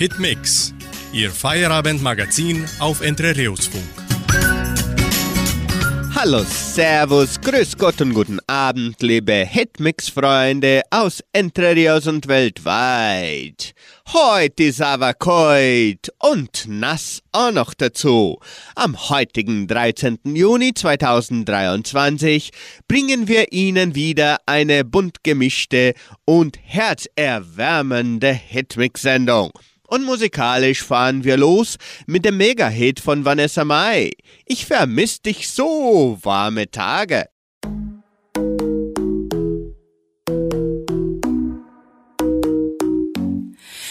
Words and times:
Hitmix, 0.00 0.72
Ihr 1.12 1.30
Feierabendmagazin 1.30 2.64
auf 2.78 3.02
Entre 3.02 3.36
Rios 3.36 3.66
Funk. 3.66 3.84
Hallo, 6.14 6.42
Servus, 6.42 7.38
Grüß 7.38 7.76
Gott 7.76 8.00
und 8.00 8.14
guten 8.14 8.38
Abend, 8.46 9.02
liebe 9.02 9.34
Hitmix-Freunde 9.46 10.84
aus 10.88 11.22
Entre 11.34 11.76
Rios 11.76 12.06
und 12.06 12.28
weltweit. 12.28 13.74
Heute 14.10 14.62
ist 14.62 14.80
aber 14.80 15.12
kalt 15.12 16.10
und 16.18 16.64
nass 16.66 17.20
auch 17.32 17.52
noch 17.52 17.74
dazu. 17.74 18.38
Am 18.76 19.10
heutigen 19.10 19.68
13. 19.68 20.20
Juni 20.24 20.72
2023 20.72 22.52
bringen 22.88 23.28
wir 23.28 23.52
Ihnen 23.52 23.94
wieder 23.94 24.38
eine 24.46 24.82
bunt 24.82 25.22
gemischte 25.24 25.92
und 26.24 26.58
herzerwärmende 26.62 28.32
Hitmix-Sendung. 28.32 29.50
Und 29.90 30.04
musikalisch 30.04 30.84
fahren 30.84 31.24
wir 31.24 31.36
los 31.36 31.76
mit 32.06 32.24
dem 32.24 32.36
Mega-Hit 32.36 33.00
von 33.00 33.24
Vanessa 33.24 33.64
Mai. 33.64 34.12
Ich 34.46 34.64
vermiss 34.64 35.20
dich 35.20 35.50
so, 35.50 36.16
warme 36.22 36.70
Tage. 36.70 37.26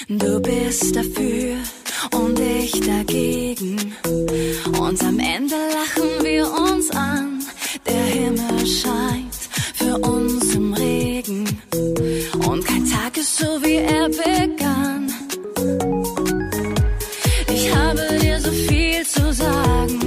Du 0.08 0.42
bist 0.42 0.96
dafür 0.96 1.58
und 2.14 2.40
ich 2.40 2.72
dagegen. 2.80 3.94
Und 4.80 5.04
am 5.04 5.20
Ende 5.20 5.56
lachen 5.74 6.24
wir 6.24 6.50
uns 6.50 6.90
an. 6.92 7.44
Der 7.86 8.06
Himmel 8.06 8.66
scheint 8.66 9.36
für 9.76 9.98
uns 9.98 10.56
im 10.56 10.74
Regen. 10.74 11.44
Und 12.48 12.66
kein 12.66 12.90
Tag 12.90 13.18
ist 13.18 13.36
so, 13.36 13.62
wie 13.64 13.76
er 13.76 14.08
begann. 14.08 15.14
So 18.50 18.56
viel 18.56 19.06
zu 19.06 19.32
sagen. 19.32 20.00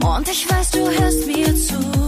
Und 0.00 0.28
ich 0.28 0.48
weiß, 0.48 0.70
du 0.70 0.88
hörst 0.90 1.26
mir 1.26 1.56
zu. 1.56 1.99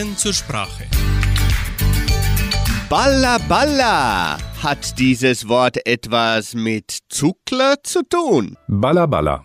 Fakten 0.00 0.16
zur 0.16 0.32
Sprache. 0.32 0.84
Balla 2.88 3.38
Balla. 3.48 4.38
Hat 4.62 4.98
dieses 4.98 5.48
Wort 5.48 5.86
etwas 5.86 6.54
mit 6.54 6.98
Zuckler 7.08 7.76
zu 7.82 8.02
tun? 8.08 8.56
Balla 8.68 9.06
Balla. 9.06 9.44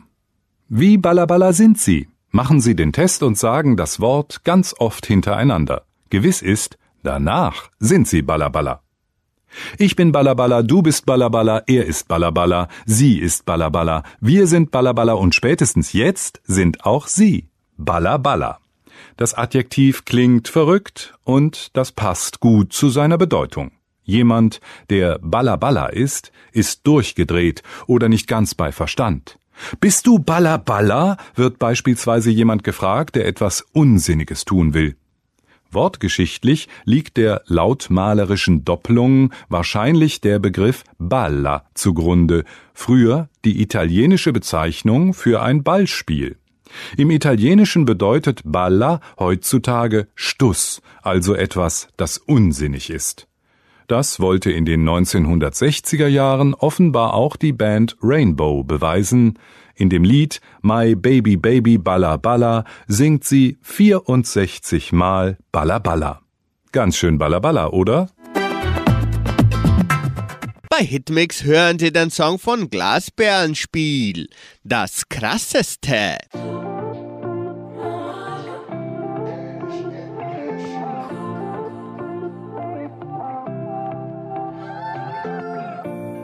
Wie 0.70 0.98
Balla 0.98 1.26
Balla 1.26 1.52
sind 1.54 1.78
Sie? 1.80 2.08
Machen 2.32 2.62
Sie 2.62 2.76
den 2.76 2.92
Test 2.92 3.24
und 3.24 3.38
sagen 3.38 3.76
das 3.78 4.00
Wort 4.00 4.44
ganz 4.44 4.76
oft 4.78 5.06
hintereinander. 5.06 5.84
Gewiss 6.10 6.42
ist, 6.42 6.78
danach 7.04 7.70
sind 7.80 8.08
Sie 8.08 8.22
Balla 8.22 8.50
Balla. 8.50 8.82
Ich 9.78 9.96
bin 9.96 10.12
Balla 10.12 10.34
Balla, 10.34 10.64
du 10.64 10.82
bist 10.82 11.06
Balla 11.06 11.30
Balla, 11.30 11.64
er 11.68 11.86
ist 11.86 12.08
Balla 12.08 12.32
Balla, 12.32 12.68
sie 12.86 13.20
ist 13.20 13.46
Balla 13.46 13.70
Balla, 13.70 14.04
wir 14.20 14.48
sind 14.48 14.72
Balla 14.72 14.92
Balla 14.92 15.14
und 15.14 15.34
spätestens 15.34 15.94
jetzt 15.94 16.42
sind 16.44 16.86
auch 16.86 17.08
Sie 17.08 17.50
Balla 17.78 18.18
Balla. 18.18 18.60
Das 19.18 19.34
Adjektiv 19.34 20.04
klingt 20.04 20.50
verrückt 20.50 21.18
und 21.24 21.76
das 21.78 21.94
passt 21.94 22.42
gut 22.42 22.74
zu 22.74 22.90
seiner 22.90 23.18
Bedeutung. 23.18 23.72
Jemand, 24.04 24.60
der 24.90 25.20
Balla 25.22 25.56
Balla 25.56 25.88
ist, 25.88 26.34
ist 26.52 26.86
durchgedreht 26.86 27.64
oder 27.88 28.10
nicht 28.10 28.28
ganz 28.28 28.56
bei 28.56 28.74
Verstand. 28.74 29.40
Bist 29.80 30.06
du 30.06 30.20
Balla 30.20 30.58
Balla? 30.58 31.18
wird 31.34 31.60
beispielsweise 31.60 32.30
jemand 32.30 32.66
gefragt, 32.66 33.16
der 33.16 33.26
etwas 33.26 33.62
Unsinniges 33.72 34.44
tun 34.44 34.74
will. 34.74 34.98
Wortgeschichtlich 35.72 36.68
liegt 36.84 37.16
der 37.16 37.42
lautmalerischen 37.48 38.66
Doppelung 38.66 39.34
wahrscheinlich 39.48 40.20
der 40.20 40.40
Begriff 40.40 40.84
Balla 41.00 41.66
zugrunde, 41.74 42.44
früher 42.74 43.30
die 43.46 43.62
italienische 43.62 44.34
Bezeichnung 44.34 45.14
für 45.14 45.42
ein 45.42 45.64
Ballspiel. 45.64 46.38
Im 46.98 47.12
Italienischen 47.12 47.86
bedeutet 47.86 48.42
Balla 48.44 49.00
heutzutage 49.20 50.08
Stuss, 50.16 50.82
also 51.02 51.36
etwas, 51.36 51.88
das 51.98 52.18
unsinnig 52.18 52.90
ist. 52.90 53.28
Das 53.88 54.20
wollte 54.20 54.52
in 54.52 54.66
den 54.66 54.88
1960er 54.88 56.08
Jahren 56.08 56.56
offenbar 56.56 57.14
auch 57.14 57.36
die 57.36 57.54
Band 57.54 57.96
Rainbow 58.02 58.64
beweisen. 58.64 59.38
In 59.76 59.90
dem 59.90 60.04
Lied 60.04 60.42
My 60.62 60.96
Baby 60.96 61.38
Baby 61.38 61.78
Balla 61.78 62.18
Balla 62.18 62.64
singt 62.88 63.24
sie 63.26 63.58
64 63.62 64.92
Mal 64.92 65.38
Balla 65.52 65.78
Balla. 65.80 66.22
Ganz 66.72 66.98
schön 66.98 67.20
Balla 67.20 67.40
Balla, 67.40 67.68
oder? 67.68 68.10
Bei 70.78 70.84
Hitmix 70.84 71.46
hören 71.46 71.80
Sie 71.80 71.94
den 71.94 72.12
Song 72.12 72.38
von 72.38 72.70
Glasperlenspiel. 72.70 74.28
Das 74.66 75.08
krasseste. 75.08 76.18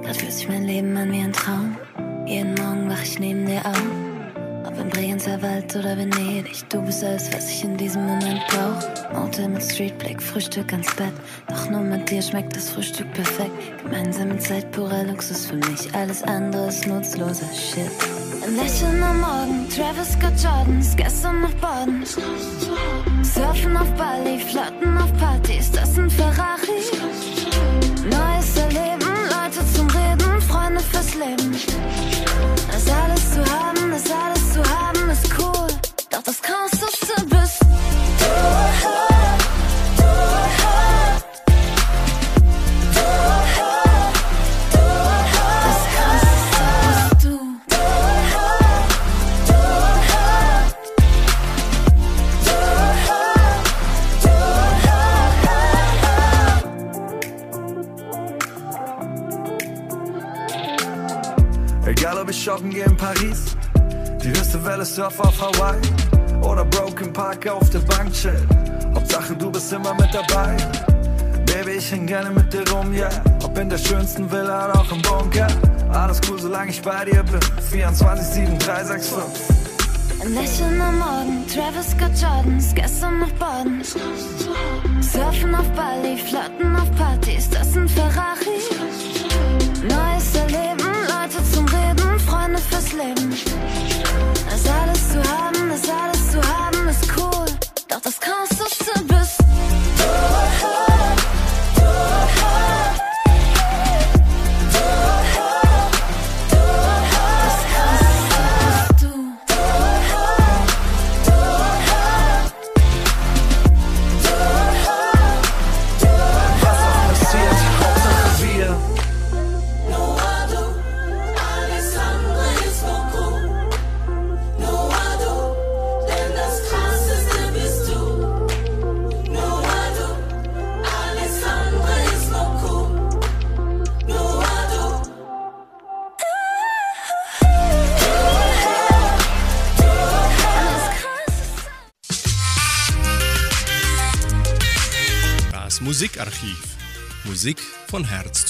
Grad 0.04 0.18
fühlt 0.18 0.34
sich 0.34 0.50
mein 0.50 0.66
Leben 0.66 0.98
an 0.98 1.14
wie 1.14 1.22
ein 1.22 1.32
Traum. 1.32 1.78
Jeden 2.28 2.56
Morgen 2.56 2.90
wach 2.90 3.04
ich 3.04 3.20
neben 3.20 3.46
dir 3.46 3.66
auf. 3.66 4.11
Ob 4.72 4.80
im 4.80 4.90
Bregenzer 4.90 5.42
Wald 5.42 5.76
oder 5.76 5.98
Venedig, 5.98 6.70
du 6.70 6.82
bist 6.82 7.04
alles, 7.04 7.34
was 7.34 7.50
ich 7.50 7.64
in 7.64 7.76
diesem 7.76 8.06
Moment 8.06 8.42
brauch. 8.48 9.20
Motel 9.20 9.50
mit 9.50 9.64
Streetblick, 9.64 10.22
Frühstück 10.22 10.72
ans 10.72 10.94
Bett. 10.96 11.14
Doch 11.50 11.70
nur 11.70 11.82
mit 11.82 12.10
dir 12.10 12.22
schmeckt 12.22 12.56
das 12.56 12.70
Frühstück 12.70 13.12
perfekt. 13.14 13.52
Gemeinsame 13.84 14.38
Zeit, 14.38 14.72
purer 14.72 15.04
Luxus 15.04 15.48
für 15.48 15.56
mich. 15.56 15.94
Alles 15.94 16.24
andere 16.24 16.68
ist 16.68 16.88
nutzloser 16.88 17.54
Shit. 17.54 17.92
Ein 18.44 18.56
Lächeln 18.56 19.04
am 19.04 19.20
Morgen, 19.20 19.70
Travis 19.70 20.14
Scott 20.14 20.42
Jordans, 20.42 20.96
gestern 20.96 21.42
noch 21.42 21.54
Baden. 21.56 22.06
Surfen 23.24 23.76
auf 23.76 23.92
Bali, 23.96 24.40
Flotten 24.40 24.98
auf 24.98 25.14
Partys, 25.18 25.70
das 25.72 25.96
sind 25.96 26.12
Ferrari. 26.12 26.82
Neues 28.04 28.58
Erleben, 28.58 29.16
Leute 29.30 29.74
zum 29.74 29.88
Reden, 29.88 30.42
Freunde 30.42 30.80
fürs 30.80 31.14
Leben. 31.16 31.81
Das 36.24 36.42
krasseste 36.42 37.26
bist 37.26 37.62
du. 37.62 37.68
Krasseste 45.96 46.66
bist 46.86 47.24
du. 47.24 47.36
Egal 61.90 62.18
ob 62.18 62.30
ich 62.30 62.44
shoppen 62.44 62.70
gehe 62.70 62.86
in 62.86 62.96
Paris, 62.96 63.51
die 64.52 64.58
höchste 64.58 64.66
Welle 64.66 64.86
Surf 64.86 65.20
auf 65.20 65.42
Hawaii 65.42 65.80
oder 66.42 66.66
Broken 66.66 67.14
Park 67.14 67.48
auf 67.48 67.70
der 67.70 67.80
Bank 67.80 68.12
chill. 68.14 68.48
Hauptsache 68.94 69.36
du 69.36 69.52
bist 69.52 69.72
immer 69.72 69.94
mit 69.94 70.14
dabei. 70.14 70.58
Baby, 71.46 71.78
ich 71.78 71.92
häng 71.92 72.06
gerne 72.06 72.30
mit 72.32 72.52
dir 72.52 72.68
rum, 72.72 72.94
yeah. 72.94 73.10
Ob 73.44 73.58
in 73.58 73.70
der 73.70 73.78
schönsten 73.78 74.30
Villa 74.30 74.70
oder 74.70 74.82
auch 74.82 74.92
im 74.92 75.02
Bunker. 75.02 75.48
Alles 75.92 76.20
cool, 76.30 76.40
solange 76.40 76.72
ich 76.72 76.82
bei 76.82 77.06
dir 77.06 77.24
bin. 77.24 77.40
24, 77.70 78.26
7, 78.26 78.60
3, 78.60 78.84
6, 78.84 79.08
5. 79.10 79.24
Ein 80.22 80.34
Lächeln 80.34 80.82
am 80.82 81.00
Morgen, 81.00 81.48
Travis 81.48 81.92
Scott 81.92 82.22
Jordans, 82.22 82.74
gestern 82.76 83.20
noch 83.20 83.32
Baden. 83.34 83.84
Surfen 85.02 85.56
auf 85.56 85.70
Bali, 85.72 86.18
Flotten 86.18 86.76
auf 86.76 86.92
Partys, 86.96 87.50
das 87.50 87.74
sind 87.74 87.90
Ferrari. 87.90 88.81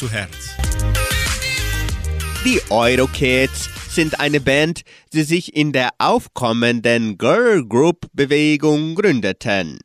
Zu 0.02 0.10
Herz. 0.10 0.58
Die 2.44 2.60
Eurokids 2.72 3.70
sind 3.88 4.20
eine 4.20 4.42
Band, 4.42 4.82
die 5.14 5.22
sich 5.22 5.56
in 5.56 5.74
der 5.74 5.90
aufkommenden 6.00 7.20
Girl 7.20 7.64
Group 7.64 8.08
Bewegung 8.12 8.96
gründeten. 8.96 9.78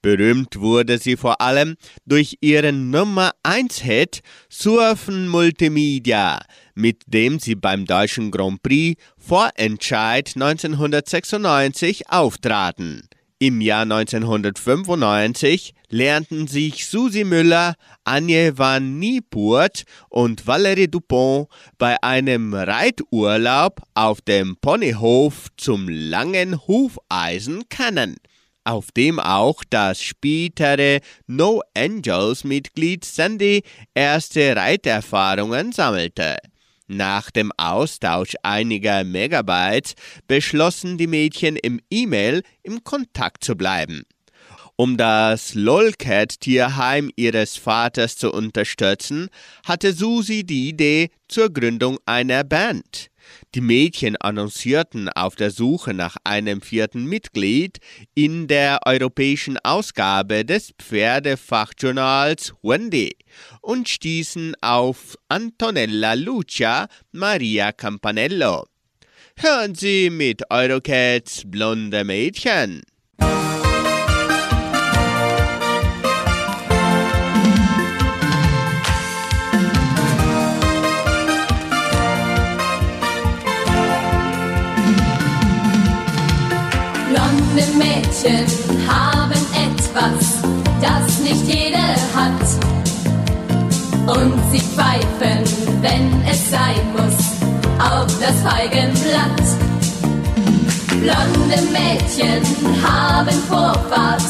Berühmt 0.00 0.60
wurde 0.60 0.98
sie 0.98 1.16
vor 1.16 1.40
allem 1.40 1.74
durch 2.06 2.38
ihren 2.40 2.90
Nummer 2.90 3.32
1 3.42 3.80
Hit 3.80 4.20
Surfen 4.48 5.26
Multimedia, 5.26 6.40
mit 6.76 7.02
dem 7.08 7.40
sie 7.40 7.56
beim 7.56 7.84
Deutschen 7.84 8.30
Grand 8.30 8.62
Prix 8.62 9.02
Vorentscheid 9.18 10.34
1996 10.36 12.10
auftraten. 12.10 13.08
Im 13.46 13.60
Jahr 13.60 13.82
1995 13.82 15.74
lernten 15.90 16.46
sich 16.46 16.86
Susi 16.86 17.24
Müller, 17.24 17.74
Anje 18.02 18.56
van 18.56 18.98
Niepurt 18.98 19.82
und 20.08 20.46
Valerie 20.46 20.88
Dupont 20.88 21.48
bei 21.76 22.02
einem 22.02 22.54
Reiturlaub 22.54 23.82
auf 23.92 24.22
dem 24.22 24.56
Ponyhof 24.62 25.48
zum 25.58 25.90
langen 25.90 26.66
Hufeisen 26.66 27.68
kennen, 27.68 28.16
auf 28.64 28.90
dem 28.92 29.20
auch 29.20 29.62
das 29.68 30.00
spätere 30.00 31.00
No 31.26 31.60
Angels 31.76 32.44
Mitglied 32.44 33.04
Sandy 33.04 33.62
erste 33.92 34.56
Reiterfahrungen 34.56 35.72
sammelte. 35.72 36.38
Nach 36.86 37.30
dem 37.30 37.50
Austausch 37.56 38.34
einiger 38.42 39.04
Megabytes 39.04 39.94
beschlossen 40.26 40.98
die 40.98 41.06
Mädchen 41.06 41.56
im 41.56 41.80
E-Mail 41.90 42.42
im 42.62 42.84
Kontakt 42.84 43.42
zu 43.42 43.56
bleiben. 43.56 44.04
Um 44.76 44.96
das 44.96 45.54
Lolcat-Tierheim 45.54 47.10
ihres 47.14 47.56
Vaters 47.56 48.16
zu 48.16 48.32
unterstützen, 48.32 49.28
hatte 49.64 49.92
Susi 49.92 50.44
die 50.44 50.68
Idee 50.68 51.10
zur 51.28 51.50
Gründung 51.50 51.98
einer 52.06 52.42
Band. 52.42 53.08
Die 53.54 53.60
Mädchen 53.60 54.16
annoncierten 54.16 55.08
auf 55.08 55.36
der 55.36 55.50
Suche 55.50 55.94
nach 55.94 56.16
einem 56.24 56.60
vierten 56.60 57.04
Mitglied 57.04 57.78
in 58.14 58.48
der 58.48 58.80
europäischen 58.86 59.58
Ausgabe 59.62 60.44
des 60.44 60.72
Pferdefachjournals 60.78 62.54
Wendy 62.62 63.16
und 63.60 63.88
stießen 63.88 64.54
auf 64.60 65.16
Antonella 65.28 66.14
Lucia 66.14 66.88
Maria 67.12 67.72
Campanello. 67.72 68.66
Hören 69.36 69.74
Sie 69.74 70.10
mit 70.10 70.48
Eurocats 70.50 71.42
Blonde 71.44 72.04
Mädchen. 72.04 72.82
Blonde 87.54 87.78
Mädchen 87.78 88.46
haben 88.88 89.40
etwas, 89.54 90.42
das 90.80 91.20
nicht 91.20 91.46
jeder 91.46 91.94
hat. 92.12 92.42
Und 94.08 94.34
sie 94.50 94.58
pfeifen, 94.58 95.44
wenn 95.80 96.20
es 96.28 96.50
sein 96.50 96.82
muss, 96.92 97.14
auf 97.78 98.06
das 98.18 98.40
Feigenblatt. 98.42 99.40
Blonde 101.00 101.62
Mädchen 101.70 102.42
haben 102.82 103.38
Vorfahrt 103.48 104.22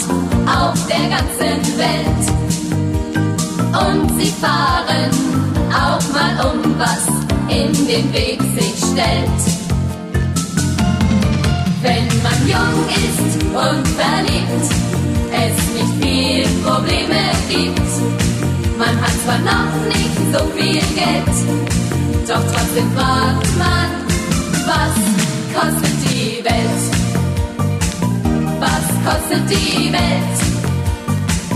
auf 0.47 0.87
der 0.87 1.09
ganzen 1.09 1.79
Welt. 1.79 2.29
Und 3.73 4.21
sie 4.21 4.33
fahren 4.33 5.11
auch 5.71 6.13
mal 6.13 6.53
um, 6.53 6.79
was 6.79 7.07
in 7.49 7.73
den 7.87 8.13
Weg 8.13 8.43
sich 8.55 8.77
stellt. 8.93 9.64
Wenn 11.85 12.09
man 12.23 12.49
jung 12.49 12.89
ist 12.89 13.45
und 13.45 13.87
verliebt, 13.89 14.69
es 15.31 15.57
nicht 15.75 15.95
viel 16.01 16.47
Probleme 16.65 17.21
gibt. 17.51 18.79
Man 18.79 18.99
hat 19.03 19.13
zwar 19.23 19.39
noch 19.41 19.75
nicht 19.87 20.17
so 20.33 20.47
viel 20.57 20.81
Geld, 20.95 21.37
doch 22.27 22.43
trotzdem 22.53 22.91
fragt 22.97 23.59
man, 23.59 23.91
was 24.65 24.97
kostet 25.55 25.97
die 26.09 26.43
Welt? 26.43 26.85
Was 28.61 28.87
kostet 29.05 29.51
die 29.51 29.93
Welt? 29.93 30.39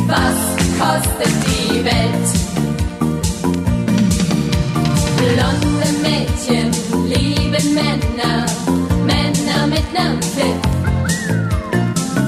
Was 0.08 0.38
kostet 0.78 1.34
die 1.46 1.84
Welt? 1.86 2.28
Blonde 5.16 5.88
Mädchen 6.02 6.70
lieben 7.06 7.74
Männer, 7.74 8.44
mit 9.78 9.92
nem 9.92 10.20
Pfiff. 10.20 10.58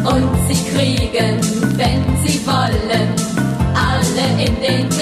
Und 0.05 0.31
sie 0.49 0.61
kriegen, 0.71 1.41
wenn 1.77 2.03
sie 2.25 2.41
wollen, 2.47 3.09
alle 3.75 4.45
in 4.45 4.55
den 4.61 5.00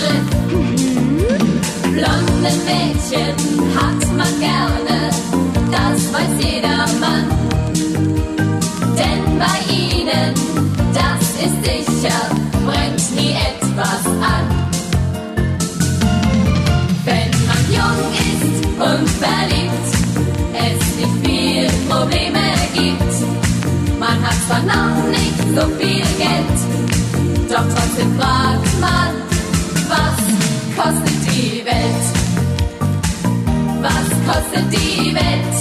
kostet 34.58 34.72
die 34.72 35.14
Welt? 35.14 35.54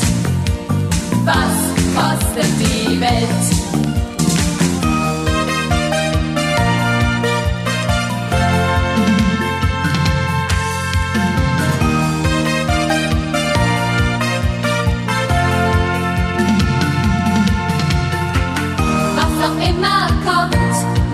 Was 1.26 1.56
kostet 1.96 2.52
die 2.60 3.00
Welt? 3.00 3.28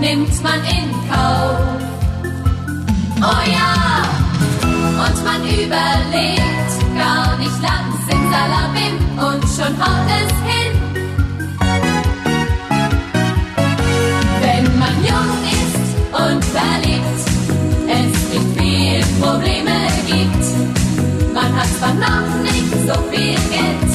Nimmt 0.00 0.42
man 0.42 0.60
in 0.64 0.90
Kauf. 1.10 1.56
Oh 3.22 3.50
ja, 3.50 4.02
und 5.02 5.24
man 5.24 5.42
überlegt 5.44 6.43
schon 9.56 9.78
haut 9.78 10.10
es 10.20 10.32
hin. 10.50 10.72
Wenn 14.40 14.78
man 14.78 14.94
jung 15.10 15.34
ist 15.62 15.86
und 16.12 16.44
verliebt, 16.44 17.20
es 17.86 18.14
nicht 18.32 18.50
viel 18.58 19.00
Probleme 19.20 19.78
gibt. 20.06 20.44
Man 21.32 21.54
hat 21.56 21.68
zwar 21.78 21.94
noch 21.94 22.42
nicht 22.42 22.72
so 22.88 22.94
viel 23.10 23.38
Geld, 23.54 23.92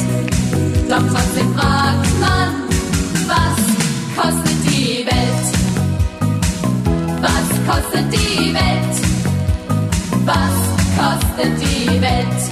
doch 0.88 1.04
trotzdem 1.12 1.54
fragt 1.54 2.20
man, 2.20 2.50
was 3.26 3.60
kostet 4.16 4.58
die 4.64 5.04
Welt? 5.04 5.46
Was 7.20 7.48
kostet 7.68 8.12
die 8.12 8.54
Welt? 8.54 8.96
Was 10.24 10.56
kostet 10.96 11.52
die 11.60 12.00
Welt? 12.00 12.49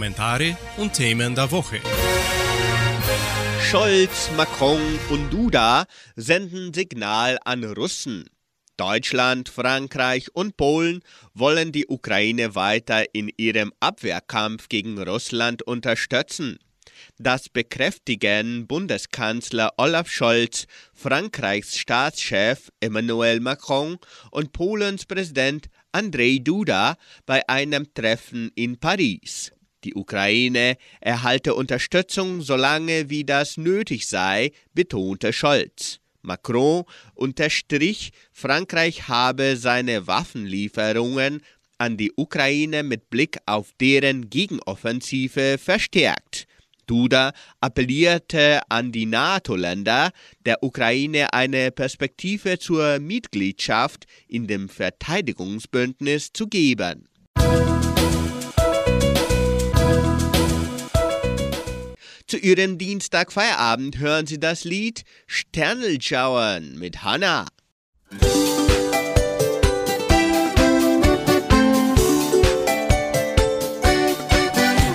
Kommentare 0.00 0.56
und 0.78 0.94
Themen 0.94 1.34
der 1.34 1.50
Woche. 1.50 1.78
Scholz, 3.70 4.30
Macron 4.34 4.80
und 5.10 5.28
Duda 5.28 5.84
senden 6.16 6.72
Signal 6.72 7.38
an 7.44 7.64
Russen. 7.64 8.24
Deutschland, 8.78 9.50
Frankreich 9.50 10.34
und 10.34 10.56
Polen 10.56 11.02
wollen 11.34 11.70
die 11.70 11.86
Ukraine 11.86 12.54
weiter 12.54 13.04
in 13.12 13.30
ihrem 13.36 13.74
Abwehrkampf 13.80 14.70
gegen 14.70 14.98
Russland 14.98 15.60
unterstützen. 15.64 16.58
Das 17.18 17.50
bekräftigen 17.50 18.66
Bundeskanzler 18.66 19.74
Olaf 19.76 20.08
Scholz, 20.08 20.64
Frankreichs 20.94 21.76
Staatschef 21.76 22.70
Emmanuel 22.80 23.40
Macron 23.40 23.98
und 24.30 24.54
Polens 24.54 25.04
Präsident 25.04 25.66
Andrzej 25.92 26.42
Duda 26.42 26.96
bei 27.26 27.46
einem 27.50 27.92
Treffen 27.92 28.50
in 28.54 28.78
Paris. 28.80 29.52
Die 29.84 29.94
Ukraine 29.94 30.76
erhalte 31.00 31.54
Unterstützung, 31.54 32.42
solange 32.42 33.08
wie 33.08 33.24
das 33.24 33.56
nötig 33.56 34.06
sei, 34.06 34.52
betonte 34.74 35.32
Scholz. 35.32 36.00
Macron 36.22 36.84
unterstrich, 37.14 38.10
Frankreich 38.32 39.08
habe 39.08 39.56
seine 39.56 40.06
Waffenlieferungen 40.06 41.42
an 41.78 41.96
die 41.96 42.12
Ukraine 42.14 42.82
mit 42.82 43.08
Blick 43.08 43.38
auf 43.46 43.70
deren 43.80 44.28
Gegenoffensive 44.28 45.56
verstärkt. 45.56 46.46
Duda 46.86 47.32
appellierte 47.60 48.60
an 48.68 48.92
die 48.92 49.06
NATO-Länder, 49.06 50.10
der 50.44 50.62
Ukraine 50.62 51.32
eine 51.32 51.70
Perspektive 51.70 52.58
zur 52.58 52.98
Mitgliedschaft 52.98 54.06
in 54.26 54.46
dem 54.46 54.68
Verteidigungsbündnis 54.68 56.32
zu 56.32 56.48
geben. 56.48 57.08
Zu 62.30 62.38
Ihrem 62.38 62.78
Dienstagfeierabend 62.78 63.98
hören 63.98 64.24
Sie 64.28 64.38
das 64.38 64.62
Lied 64.62 65.02
Sterneljauern 65.26 66.78
mit 66.78 67.02
Hannah. 67.02 67.48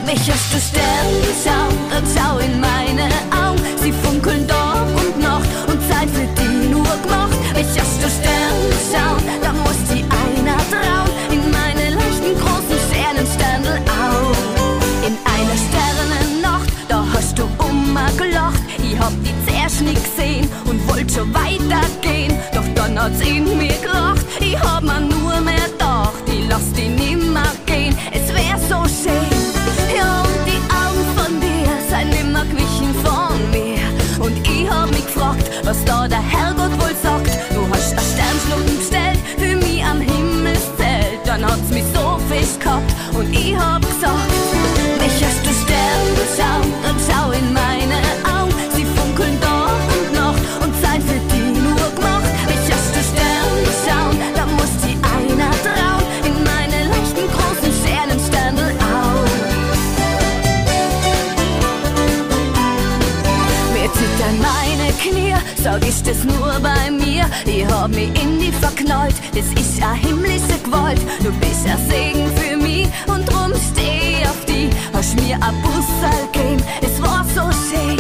Mich 0.06 0.32
hast 0.32 0.54
du 0.54 0.60
Sterne 0.62 1.28
schauen 1.44 1.78
und 1.98 2.08
schau 2.16 2.38
in 2.38 2.58
meine 2.62 3.10
Augen. 3.36 3.60
Sie 3.84 3.92
funkeln 3.92 4.48
doch 4.48 4.86
und 5.04 5.20
noch 5.20 5.44
und 5.68 5.82
Zeit 5.90 6.10
für 6.12 6.28
die 6.42 6.70
nur 6.70 6.84
gemacht. 7.04 7.38
Mich 7.54 7.68
hast 7.78 8.02
du 8.02 8.08
Sterne 8.08 8.72
schauen, 8.94 9.22
da 9.42 9.52
muss 9.52 9.84
die 9.94 10.06
einer 10.06 10.58
trauen. 10.70 11.12
In 11.34 11.52
meine 11.52 11.96
leichten 11.98 12.34
großen 12.40 12.80
Sternensternel 12.90 13.55
hab 19.06 19.14
die 19.24 19.34
zuerst 19.46 19.82
nicht 19.82 20.04
gesehen 20.04 20.50
und 20.66 20.88
wollt 20.88 21.12
schon 21.12 21.32
weitergehen. 21.34 22.34
Doch 22.54 22.66
dann 22.74 23.00
hat's 23.00 23.22
in 23.22 23.58
mir 23.58 23.74
gelacht. 23.84 24.26
Ich 24.40 24.60
hab 24.60 24.82
mir 24.82 25.00
nur 25.00 25.40
mehr 25.42 25.68
gedacht, 25.70 26.24
ich 26.26 26.48
lass 26.50 26.74
die 26.74 26.90
nimmer 26.90 27.52
gehen. 27.68 27.96
Es 28.12 28.28
wär 28.34 28.58
so 28.58 28.82
schön. 28.90 29.30
Ja, 29.96 30.22
und 30.22 30.42
die 30.50 30.62
Augen 30.84 31.06
von 31.16 31.40
dir 31.40 31.70
seien 31.90 32.10
nimmer 32.10 32.46
gewichen 32.46 32.96
von 33.04 33.38
mir. 33.52 33.86
Und 34.26 34.36
ich 34.48 34.68
hab 34.70 34.90
mich 34.90 35.06
gefragt, 35.06 35.52
was 35.64 35.78
da 35.86 36.08
der 36.08 36.24
Herrgott 36.24 36.74
wohl 36.80 36.96
sagt. 37.04 37.30
Du 37.54 37.62
hast 37.72 37.94
ein 37.94 38.06
Sternschnuppen 38.14 38.78
bestellt 38.78 39.20
für 39.38 39.56
mich 39.56 39.84
am 39.84 40.02
Himmelszelt. 40.02 41.20
Dann 41.26 41.46
hat's 41.46 41.70
mich 41.70 41.86
so 41.94 42.18
fest 42.28 42.60
gehabt 42.60 42.92
und 43.14 43.32
ich 43.32 43.56
hab 43.56 43.82
gesagt, 43.82 44.35
Ich 67.46 67.66
hab 67.68 67.90
mich 67.90 68.10
in 68.22 68.40
die 68.40 68.52
verknallt, 68.52 69.16
das 69.34 69.46
ist 69.62 69.82
a 69.84 69.94
himmlische 69.94 70.58
Gewalt. 70.64 71.02
Du 71.24 71.32
bist 71.40 71.68
a 71.68 71.78
Segen 71.90 72.30
für 72.36 72.58
mich 72.58 72.88
und 73.08 73.26
drum 73.30 73.54
steh 73.72 74.26
auf 74.26 74.46
die. 74.46 74.70
Hast 74.94 75.16
mir 75.22 75.36
a 75.42 75.52
Bussal 75.62 76.28
gegeben, 76.32 76.64
es 76.82 77.02
war 77.02 77.26
so 77.36 77.52
schön. 77.68 77.98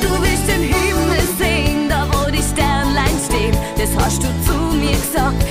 Du 0.00 0.10
willst 0.22 0.46
den 0.48 0.62
Himmel 0.62 1.22
sehen, 1.38 1.88
da 1.88 2.06
wo 2.12 2.30
die 2.30 2.42
Sternlein 2.42 3.16
stehen. 3.26 3.56
Das 3.76 3.90
hast 4.04 4.22
du 4.22 4.28
zu 4.46 4.76
mir 4.76 4.92
gesagt, 4.92 5.42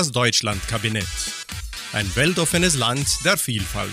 Das 0.00 0.12
Deutschlandkabinett. 0.12 1.04
Ein 1.92 2.06
weltoffenes 2.14 2.74
Land 2.74 3.06
der 3.22 3.36
Vielfalt. 3.36 3.92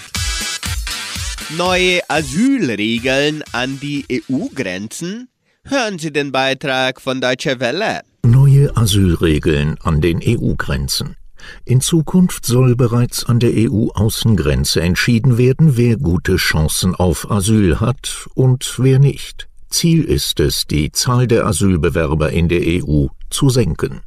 Neue 1.57 1.99
Asylregeln 2.09 3.43
an 3.51 3.77
die 3.81 4.05
EU-Grenzen? 4.09 5.27
Hören 5.65 5.99
Sie 5.99 6.13
den 6.13 6.31
Beitrag 6.31 7.01
von 7.01 7.19
Deutsche 7.19 7.59
Welle. 7.59 8.03
Neue 8.23 8.77
Asylregeln 8.77 9.77
an 9.83 9.99
den 9.99 10.21
EU-Grenzen. 10.23 11.17
In 11.65 11.81
Zukunft 11.81 12.45
soll 12.45 12.77
bereits 12.77 13.25
an 13.25 13.41
der 13.41 13.51
EU-Außengrenze 13.53 14.79
entschieden 14.79 15.37
werden, 15.37 15.75
wer 15.75 15.97
gute 15.97 16.37
Chancen 16.37 16.95
auf 16.95 17.29
Asyl 17.29 17.81
hat 17.81 18.29
und 18.33 18.75
wer 18.77 18.99
nicht. 18.99 19.49
Ziel 19.69 20.05
ist 20.05 20.39
es, 20.39 20.67
die 20.67 20.93
Zahl 20.93 21.27
der 21.27 21.45
Asylbewerber 21.45 22.31
in 22.31 22.47
der 22.47 22.61
EU 22.65 23.07
zu 23.29 23.49
senken. 23.49 23.99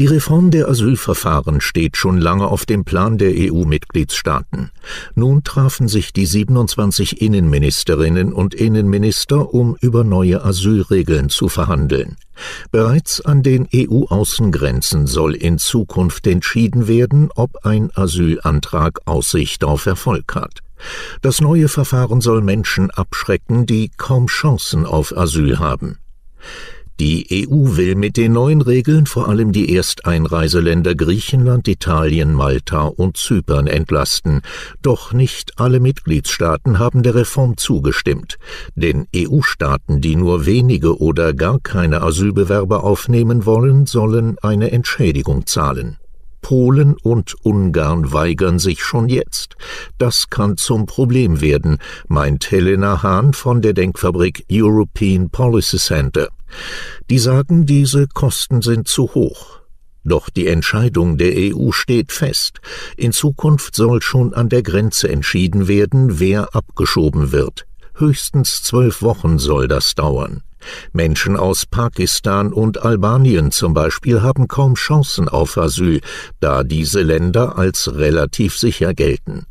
Die 0.00 0.06
Reform 0.06 0.50
der 0.50 0.66
Asylverfahren 0.66 1.60
steht 1.60 1.98
schon 1.98 2.16
lange 2.16 2.48
auf 2.48 2.64
dem 2.64 2.86
Plan 2.86 3.18
der 3.18 3.34
EU-Mitgliedstaaten. 3.36 4.70
Nun 5.14 5.44
trafen 5.44 5.88
sich 5.88 6.14
die 6.14 6.24
27 6.24 7.20
Innenministerinnen 7.20 8.32
und 8.32 8.54
Innenminister, 8.54 9.52
um 9.52 9.76
über 9.78 10.02
neue 10.02 10.42
Asylregeln 10.42 11.28
zu 11.28 11.50
verhandeln. 11.50 12.16
Bereits 12.70 13.20
an 13.20 13.42
den 13.42 13.68
EU-Außengrenzen 13.74 15.06
soll 15.06 15.34
in 15.34 15.58
Zukunft 15.58 16.26
entschieden 16.26 16.88
werden, 16.88 17.28
ob 17.34 17.66
ein 17.66 17.90
Asylantrag 17.94 19.00
Aussicht 19.04 19.64
auf 19.64 19.84
Erfolg 19.84 20.34
hat. 20.34 20.60
Das 21.20 21.42
neue 21.42 21.68
Verfahren 21.68 22.22
soll 22.22 22.40
Menschen 22.40 22.90
abschrecken, 22.90 23.66
die 23.66 23.90
kaum 23.98 24.28
Chancen 24.28 24.86
auf 24.86 25.14
Asyl 25.14 25.58
haben. 25.58 25.98
Die 27.00 27.48
EU 27.48 27.78
will 27.78 27.94
mit 27.94 28.18
den 28.18 28.34
neuen 28.34 28.60
Regeln 28.60 29.06
vor 29.06 29.30
allem 29.30 29.52
die 29.52 29.74
Ersteinreiseländer 29.74 30.94
Griechenland, 30.94 31.66
Italien, 31.66 32.34
Malta 32.34 32.82
und 32.82 33.16
Zypern 33.16 33.68
entlasten. 33.68 34.42
Doch 34.82 35.14
nicht 35.14 35.58
alle 35.58 35.80
Mitgliedstaaten 35.80 36.78
haben 36.78 37.02
der 37.02 37.14
Reform 37.14 37.56
zugestimmt. 37.56 38.36
Denn 38.74 39.06
EU-Staaten, 39.16 40.02
die 40.02 40.14
nur 40.14 40.44
wenige 40.44 41.00
oder 41.00 41.32
gar 41.32 41.58
keine 41.58 42.02
Asylbewerber 42.02 42.84
aufnehmen 42.84 43.46
wollen, 43.46 43.86
sollen 43.86 44.36
eine 44.42 44.70
Entschädigung 44.70 45.46
zahlen. 45.46 45.96
Polen 46.42 46.96
und 47.02 47.34
Ungarn 47.42 48.12
weigern 48.12 48.58
sich 48.58 48.82
schon 48.82 49.08
jetzt. 49.08 49.56
Das 49.96 50.28
kann 50.28 50.58
zum 50.58 50.84
Problem 50.84 51.40
werden, 51.40 51.78
meint 52.08 52.50
Helena 52.50 53.02
Hahn 53.02 53.32
von 53.32 53.62
der 53.62 53.72
Denkfabrik 53.72 54.44
European 54.50 55.30
Policy 55.30 55.78
Center. 55.78 56.28
Die 57.08 57.18
sagen, 57.18 57.66
diese 57.66 58.06
Kosten 58.08 58.62
sind 58.62 58.88
zu 58.88 59.14
hoch. 59.14 59.60
Doch 60.04 60.30
die 60.30 60.46
Entscheidung 60.46 61.18
der 61.18 61.32
EU 61.36 61.72
steht 61.72 62.12
fest. 62.12 62.60
In 62.96 63.12
Zukunft 63.12 63.74
soll 63.74 64.00
schon 64.00 64.32
an 64.32 64.48
der 64.48 64.62
Grenze 64.62 65.08
entschieden 65.08 65.68
werden, 65.68 66.18
wer 66.18 66.54
abgeschoben 66.54 67.32
wird. 67.32 67.66
Höchstens 67.94 68.62
zwölf 68.62 69.02
Wochen 69.02 69.38
soll 69.38 69.68
das 69.68 69.94
dauern. 69.94 70.42
Menschen 70.92 71.36
aus 71.36 71.66
Pakistan 71.66 72.52
und 72.52 72.82
Albanien 72.82 73.50
zum 73.50 73.74
Beispiel 73.74 74.22
haben 74.22 74.48
kaum 74.48 74.74
Chancen 74.74 75.28
auf 75.28 75.56
Asyl, 75.56 76.00
da 76.38 76.64
diese 76.64 77.02
Länder 77.02 77.58
als 77.58 77.94
relativ 77.94 78.58
sicher 78.58 78.94
gelten. 78.94 79.46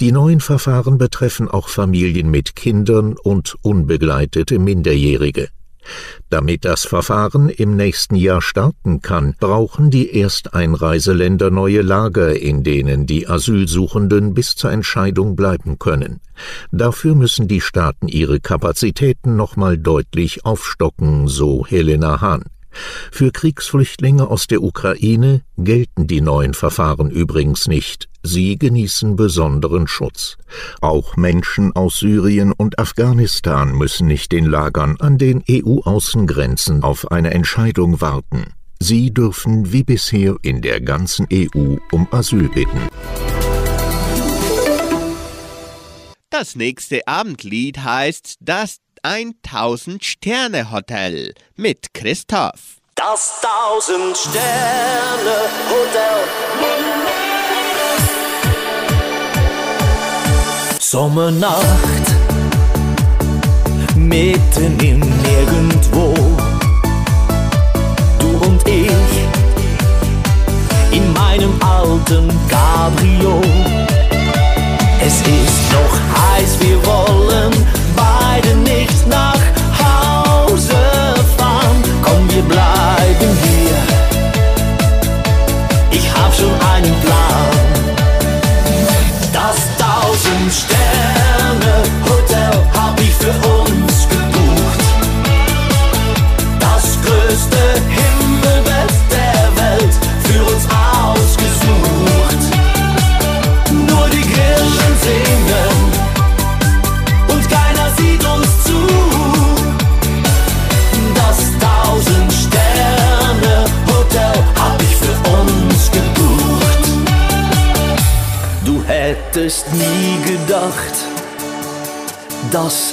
Die 0.00 0.12
neuen 0.12 0.40
Verfahren 0.40 0.98
betreffen 0.98 1.48
auch 1.48 1.68
Familien 1.68 2.30
mit 2.30 2.56
Kindern 2.56 3.16
und 3.16 3.56
unbegleitete 3.62 4.58
Minderjährige. 4.58 5.48
Damit 6.30 6.64
das 6.64 6.84
Verfahren 6.84 7.48
im 7.48 7.76
nächsten 7.76 8.16
Jahr 8.16 8.42
starten 8.42 9.00
kann, 9.00 9.34
brauchen 9.40 9.90
die 9.90 10.20
Ersteinreiseländer 10.20 11.50
neue 11.50 11.82
Lager, 11.82 12.38
in 12.38 12.62
denen 12.62 13.06
die 13.06 13.26
Asylsuchenden 13.26 14.34
bis 14.34 14.54
zur 14.54 14.70
Entscheidung 14.70 15.36
bleiben 15.36 15.78
können. 15.78 16.20
Dafür 16.70 17.14
müssen 17.14 17.48
die 17.48 17.60
Staaten 17.60 18.08
ihre 18.08 18.40
Kapazitäten 18.40 19.36
nochmal 19.36 19.78
deutlich 19.78 20.44
aufstocken, 20.44 21.28
so 21.28 21.66
Helena 21.66 22.20
Hahn. 22.20 22.44
Für 23.10 23.32
Kriegsflüchtlinge 23.32 24.28
aus 24.28 24.46
der 24.46 24.62
Ukraine 24.62 25.42
gelten 25.56 26.06
die 26.06 26.20
neuen 26.20 26.54
Verfahren 26.54 27.10
übrigens 27.10 27.66
nicht. 27.66 28.08
Sie 28.30 28.58
genießen 28.58 29.16
besonderen 29.16 29.88
Schutz. 29.88 30.36
Auch 30.82 31.16
Menschen 31.16 31.74
aus 31.74 31.96
Syrien 31.96 32.52
und 32.52 32.78
Afghanistan 32.78 33.72
müssen 33.72 34.06
nicht 34.06 34.34
in 34.34 34.44
Lagern 34.44 34.96
an 35.00 35.16
den 35.16 35.42
EU-Außengrenzen 35.50 36.82
auf 36.82 37.10
eine 37.10 37.30
Entscheidung 37.30 38.02
warten. 38.02 38.52
Sie 38.80 39.14
dürfen 39.14 39.72
wie 39.72 39.82
bisher 39.82 40.36
in 40.42 40.60
der 40.60 40.82
ganzen 40.82 41.26
EU 41.32 41.76
um 41.90 42.06
Asyl 42.10 42.50
bitten. 42.50 42.88
Das 46.28 46.54
nächste 46.54 47.08
Abendlied 47.08 47.78
heißt 47.78 48.36
Das 48.40 48.76
1000 49.04 50.04
Sterne 50.04 50.70
Hotel 50.70 51.32
mit 51.56 51.94
Christoph. 51.94 52.76
Das 52.94 53.40
tausend 53.40 54.18
Sterne 54.18 55.48
Hotel. 55.70 57.07
Sommernacht, 60.90 62.06
mitten 63.94 64.78
im 64.80 65.00
Nirgendwo. 65.00 66.14
Du 68.18 68.46
und 68.46 68.66
ich 68.66 68.88
in 70.90 71.12
meinem 71.12 71.52
alten 71.60 72.32
Cabrio. 72.48 73.38
Es 75.04 75.20
ist 75.20 75.72
noch 75.74 75.94
heiß, 76.22 76.58
wir 76.60 76.78
wollen 76.86 77.52
beide 77.94 78.56
nicht 78.56 79.06
nach 79.08 79.42
Hause 79.84 80.87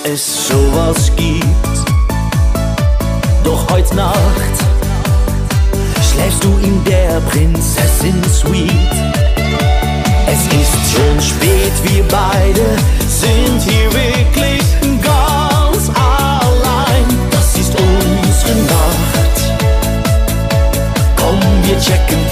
es 0.06 0.48
sowas 0.48 1.12
gibt. 1.15 1.46
Doch 3.44 3.68
heute 3.72 3.96
Nacht 3.96 4.56
schläfst 6.12 6.44
du 6.44 6.50
in 6.62 6.84
der 6.84 7.20
Prinzessin 7.22 8.22
Suite. 8.32 8.72
Es 10.28 10.46
ist 10.46 10.94
schon 10.94 11.22
spät, 11.22 11.74
wir 11.84 12.04
beide 12.04 12.78
sind 13.08 13.62
hier 13.62 13.91
wirklich 13.94 14.62
ganz 15.02 15.89
allein. 15.89 17.06
Das 17.32 17.58
ist 17.58 17.72
unsere 17.72 18.60
Nacht. 18.68 19.36
Komm, 21.15 21.39
wir 21.63 21.80
checken 21.80 22.25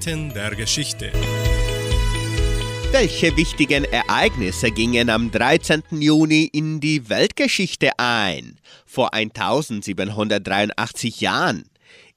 Eckdaten 0.00 0.32
der 0.32 0.56
Geschichte. 0.56 1.12
Welche 2.90 3.36
wichtigen 3.36 3.84
Ereignisse 3.84 4.70
gingen 4.70 5.10
am 5.10 5.30
13. 5.30 5.82
Juni 5.90 6.48
in 6.52 6.80
die 6.80 7.10
Weltgeschichte 7.10 7.90
ein? 7.98 8.58
Vor 8.86 9.12
1783 9.12 11.20
Jahren. 11.20 11.64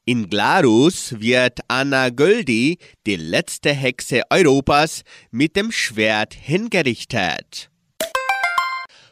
In 0.05 0.29
Glarus 0.29 1.19
wird 1.19 1.59
Anna 1.67 2.09
Göldi, 2.09 2.77
die 3.05 3.17
letzte 3.17 3.73
Hexe 3.73 4.21
Europas, 4.29 5.01
mit 5.31 5.57
dem 5.57 5.71
Schwert 5.71 6.33
hingerichtet. 6.33 7.69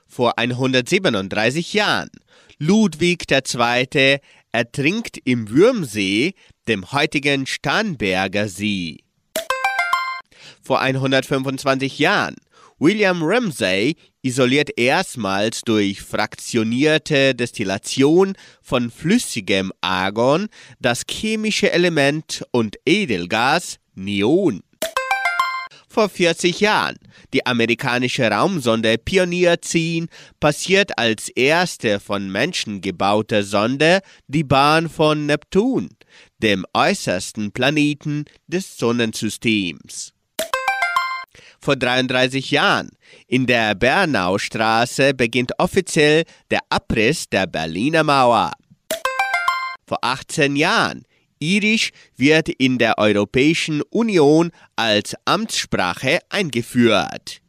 Vor 0.07 0.38
137 0.38 1.73
Jahren. 1.73 2.10
Ludwig 2.57 3.25
II. 3.31 4.19
Ertrinkt 4.52 5.18
im 5.24 5.50
Würmsee, 5.50 6.34
dem 6.68 6.92
heutigen 6.92 7.46
Starnberger 7.48 8.48
See. 8.48 9.00
Vor 10.62 10.80
125 10.80 12.00
Jahren. 12.00 12.36
William 12.80 13.22
Ramsay 13.22 13.96
isoliert 14.24 14.72
erstmals 14.76 15.62
durch 15.62 16.02
fraktionierte 16.02 17.36
Destillation 17.36 18.34
von 18.62 18.90
flüssigem 18.90 19.72
Argon 19.82 20.48
das 20.80 21.04
chemische 21.08 21.72
Element 21.72 22.44
und 22.52 22.78
Edelgas 22.86 23.78
Neon. 23.94 24.62
Vor 25.88 26.10
40 26.10 26.60
Jahren. 26.60 26.98
Die 27.34 27.46
amerikanische 27.46 28.30
Raumsonde 28.30 28.98
Pioneer 28.98 29.62
10 29.62 30.08
passiert 30.39 30.98
als 30.98 31.30
erste 31.30 32.00
von 32.00 32.30
Menschen 32.30 32.82
gebaute 32.82 33.44
Sonde 33.44 34.02
die 34.28 34.44
Bahn 34.44 34.89
von 34.89 35.26
Neptun, 35.26 35.89
dem 36.39 36.65
äußersten 36.74 37.52
Planeten 37.52 38.26
des 38.48 38.78
Sonnensystems. 38.78 40.13
Vor 41.62 41.76
33 41.76 42.52
Jahren. 42.52 42.89
In 43.28 43.46
der 43.46 43.76
Bernaustraße 43.76 45.13
beginnt 45.13 45.52
offiziell 45.60 46.24
der 46.50 46.62
Abriss 46.70 47.30
der 47.30 47.46
Berliner 47.46 48.04
Mauer. 48.04 48.52
Vor 49.86 50.00
18 50.02 50.56
Jahren. 50.56 51.06
Irisch 51.41 51.91
wird 52.15 52.47
in 52.47 52.77
der 52.77 52.97
Europäischen 52.97 53.82
Union 53.89 54.51
als 54.75 55.15
Amtssprache 55.25 56.19
eingeführt. 56.30 57.41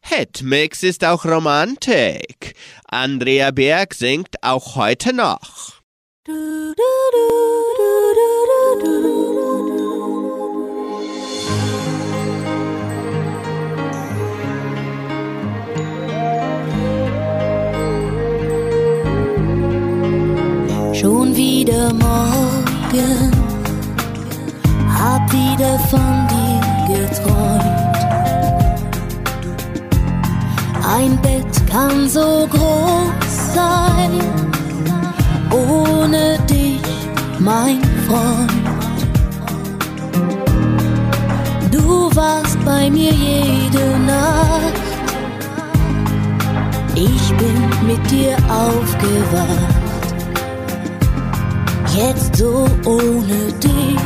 Hetmix 0.00 0.82
ist 0.82 1.04
auch 1.04 1.24
Romantik. 1.24 2.54
Andrea 2.86 3.50
Berg 3.50 3.94
singt 3.94 4.42
auch 4.42 4.76
heute 4.76 5.14
noch. 5.14 5.82
Schon 20.94 21.36
wieder 21.36 21.92
morgen, 21.92 22.33
hab 24.98 25.32
wieder 25.32 25.78
von 25.90 26.28
dir 26.28 26.60
geträumt. 26.88 27.96
Ein 30.86 31.18
Bett 31.22 31.66
kann 31.70 32.08
so 32.08 32.46
groß 32.50 33.54
sein, 33.54 34.20
ohne 35.50 36.38
dich, 36.48 36.82
mein 37.38 37.80
Freund. 38.06 38.52
Du 41.70 42.14
warst 42.14 42.62
bei 42.64 42.90
mir 42.90 43.12
jede 43.12 43.98
Nacht. 44.06 44.80
Ich 46.94 47.34
bin 47.36 47.86
mit 47.86 48.10
dir 48.10 48.36
aufgewacht 48.48 49.83
jetzt 51.96 52.36
so 52.36 52.66
ohne 52.84 53.52
dich. 53.62 53.98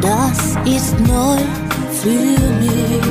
Das 0.00 0.38
ist 0.64 0.98
neu 1.00 1.38
für 2.02 2.38
mich. 2.60 3.02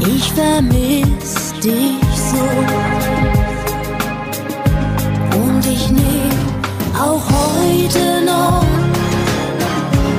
Ich 0.00 0.32
vermiss 0.32 1.52
dich 1.62 2.06
so. 2.30 2.44
Und 5.38 5.66
ich 5.66 5.90
nehm 5.90 6.38
auch 6.94 7.22
heute 7.30 8.24
noch 8.24 8.64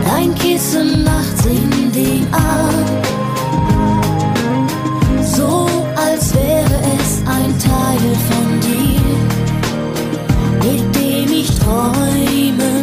dein 0.06 0.34
Kissen 0.36 1.04
nachts 1.04 1.46
in 1.46 1.92
den 1.92 2.28
Arm. 2.34 2.86
So 5.24 5.68
als 5.96 6.34
wäre 6.34 6.80
es 7.00 7.22
ein 7.26 7.58
Teil 7.60 8.16
von 8.30 8.47
dem 11.68 12.24
ich 12.24 12.77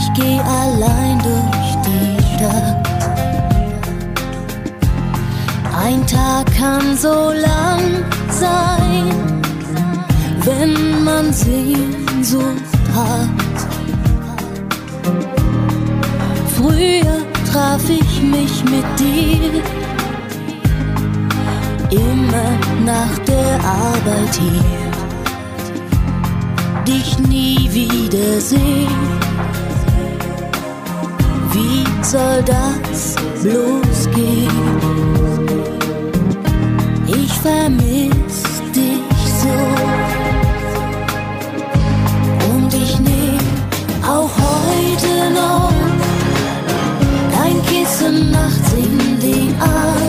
Ich 0.00 0.12
geh 0.14 0.38
allein 0.38 1.18
durch 1.18 1.72
die 1.86 2.16
Stadt. 2.34 2.88
Ein 5.84 6.06
Tag 6.06 6.46
kann 6.56 6.96
so 6.96 7.32
lang 7.32 8.04
sein, 8.30 9.12
wenn 10.44 11.02
man 11.02 11.32
Sehnsucht 11.32 12.84
hat. 12.94 13.58
Früher 16.56 17.18
traf 17.50 17.82
ich 17.88 18.22
mich 18.22 18.64
mit 18.64 18.86
dir, 19.00 19.62
immer 21.90 22.50
nach 22.84 23.18
der 23.26 23.54
Arbeit 23.64 24.34
hier. 24.40 24.92
Dich 26.86 27.18
nie 27.18 27.68
wiedersehen. 27.72 29.27
Wie 31.52 31.84
soll 32.02 32.42
das 32.44 33.14
bloß 33.42 34.10
gehen? 34.14 34.48
Ich 37.06 37.32
vermiss 37.40 38.42
dich 38.74 39.18
so. 39.42 39.56
Und 42.54 42.74
ich 42.74 42.98
nehm 43.00 43.38
auch 44.06 44.30
heute 44.30 45.30
noch 45.34 45.72
dein 47.32 47.62
Kissen 47.66 48.30
nachts 48.30 48.72
in 48.74 49.20
den 49.20 49.60
Arm. 49.60 50.07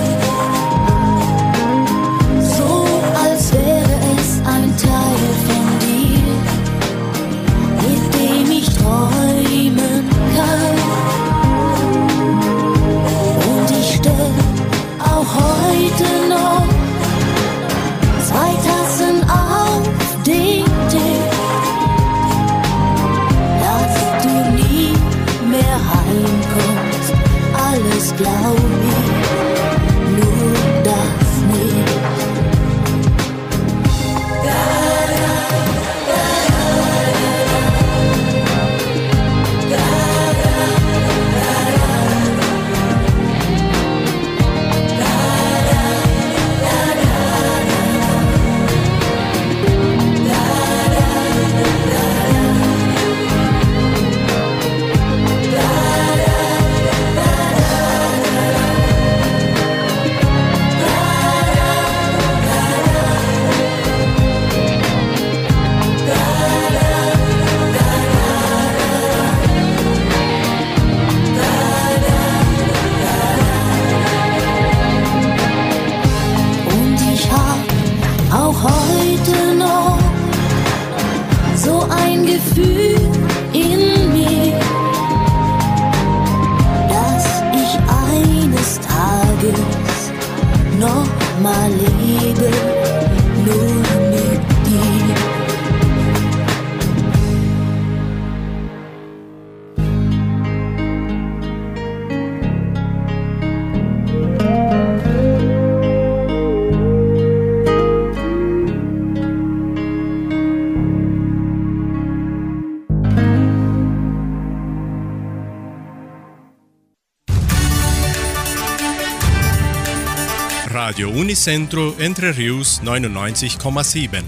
Unicentro 121.19 121.95
Entre 121.99 122.37
Rius 122.37 122.81
99,7. 122.81 124.23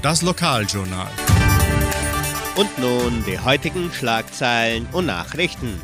Das 0.00 0.22
Lokaljournal. 0.22 1.10
Und 2.56 2.78
nun 2.78 3.22
die 3.26 3.38
heutigen 3.38 3.92
Schlagzeilen 3.92 4.88
und 4.92 5.04
Nachrichten. 5.04 5.78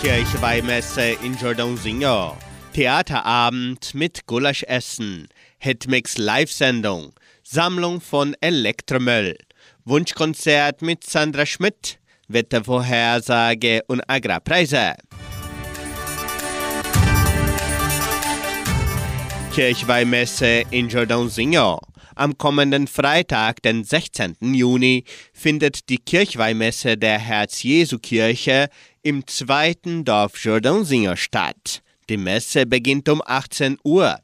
Kirchweihmesse 0.00 1.18
in 1.22 1.36
Jordãozinho. 1.36 2.34
Theaterabend 2.72 3.94
mit 3.94 4.26
Gulaschessen. 4.26 5.28
Hitmix 5.58 6.16
Live-Sendung. 6.16 7.12
Sammlung 7.42 8.00
von 8.00 8.34
Elektromüll. 8.40 9.36
Wunschkonzert 9.84 10.80
mit 10.80 11.04
Sandra 11.04 11.44
Schmidt. 11.44 11.98
Wettervorhersage 12.26 13.82
und 13.86 14.00
Agrarpreise. 14.08 14.94
Kirchweihmesse 19.58 20.62
in 20.70 20.88
Jordãozinho. 20.88 21.80
Am 22.14 22.38
kommenden 22.38 22.86
Freitag, 22.86 23.60
den 23.60 23.82
16. 23.82 24.36
Juni, 24.54 25.02
findet 25.32 25.88
die 25.88 25.98
Kirchweihmesse 25.98 26.96
der 26.96 27.18
Herz-Jesu-Kirche 27.18 28.68
im 29.02 29.26
zweiten 29.26 30.04
Dorf 30.04 30.34
Jordãozinho 30.36 31.16
statt. 31.16 31.82
Die 32.08 32.18
Messe 32.18 32.66
beginnt 32.66 33.08
um 33.08 33.20
18 33.20 33.78
Uhr. 33.82 34.20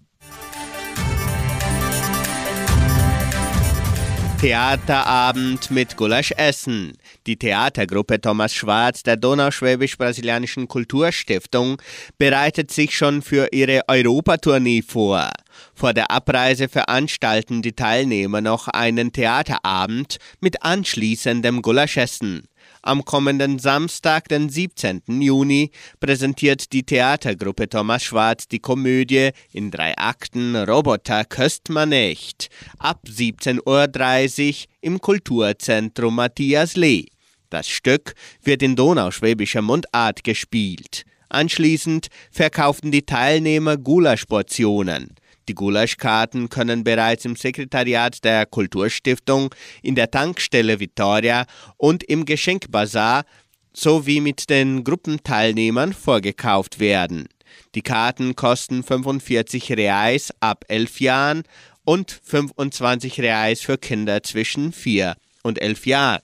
Theaterabend 4.45 5.71
mit 5.71 5.97
Gulaschessen. 5.97 6.99
Die 7.27 7.39
Theatergruppe 7.39 8.21
Thomas 8.21 8.53
Schwarz 8.53 9.03
der 9.03 9.17
Donauschwäbisch-Brasilianischen 9.17 10.69
Kulturstiftung 10.69 11.81
bereitet 12.19 12.71
sich 12.71 12.95
schon 12.95 13.23
für 13.23 13.49
ihre 13.53 13.89
Europatournee 13.89 14.83
vor. 14.83 15.31
Vor 15.75 15.95
der 15.95 16.11
Abreise 16.11 16.69
veranstalten 16.69 17.63
die 17.63 17.73
Teilnehmer 17.73 18.43
noch 18.43 18.69
einen 18.69 19.15
Theaterabend 19.15 20.19
mit 20.43 20.63
anschließendem 20.63 21.63
Gulaschessen. 21.63 22.47
Am 22.87 23.03
kommenden 23.03 23.59
Samstag, 23.59 24.29
den 24.29 24.51
17. 24.51 25.05
Juni, 25.23 25.71
präsentiert 26.01 26.71
die 26.75 26.83
Theatergruppe 26.83 27.67
Thomas 27.67 28.05
Schwarz 28.05 28.47
die 28.47 28.59
Komödie 28.59 29.31
in 29.53 29.71
drei 29.71 29.97
Akten 29.97 30.55
Roboter 30.55 31.25
köst 31.25 31.71
man 31.71 31.89
nicht. 31.89 32.51
Ab 32.79 33.01
17.30 33.09 34.51
Uhr 34.51 34.69
im 34.83 35.01
Kulturzentrum 35.01 36.17
Matthias 36.17 36.77
Lee. 36.77 37.07
Das 37.49 37.71
Stück 37.71 38.13
wird 38.43 38.63
in 38.63 38.77
donauschwäbischer 38.77 39.63
Mundart 39.63 40.23
gespielt. 40.23 41.07
Anschließend 41.31 42.09
verkauften 42.31 42.93
die 42.93 43.07
Teilnehmer 43.07 43.79
Gulaschportionen. 43.79 45.15
Die 45.49 45.55
Gulaschkarten 45.55 46.49
können 46.49 46.85
bereits 46.85 47.25
im 47.25 47.37
Sekretariat 47.37 48.25
der 48.25 48.47
Kulturstiftung, 48.47 49.55
in 49.83 49.95
der 49.95 50.11
Tankstelle 50.11 50.81
Vittoria 50.81 51.47
und 51.77 52.03
im 52.05 52.25
Geschenkbazar 52.25 53.25
sowie 53.73 54.21
mit 54.21 54.49
den 54.49 54.85
Gruppenteilnehmern 54.85 55.93
vorgekauft 55.93 56.79
werden. 56.79 57.29
Die 57.75 57.83
Karten 57.83 58.37
kosten 58.37 58.83
45 58.83 59.73
Reais 59.73 60.33
ab 60.41 60.65
11 60.69 61.01
Jahren 61.01 61.43
und 61.85 62.11
25 62.25 63.21
Reais 63.21 63.61
für 63.61 63.79
Kinder 63.79 64.23
zwischen 64.23 64.73
4 64.73 65.15
und 65.43 65.61
11 65.61 65.87
Jahren. 65.87 66.23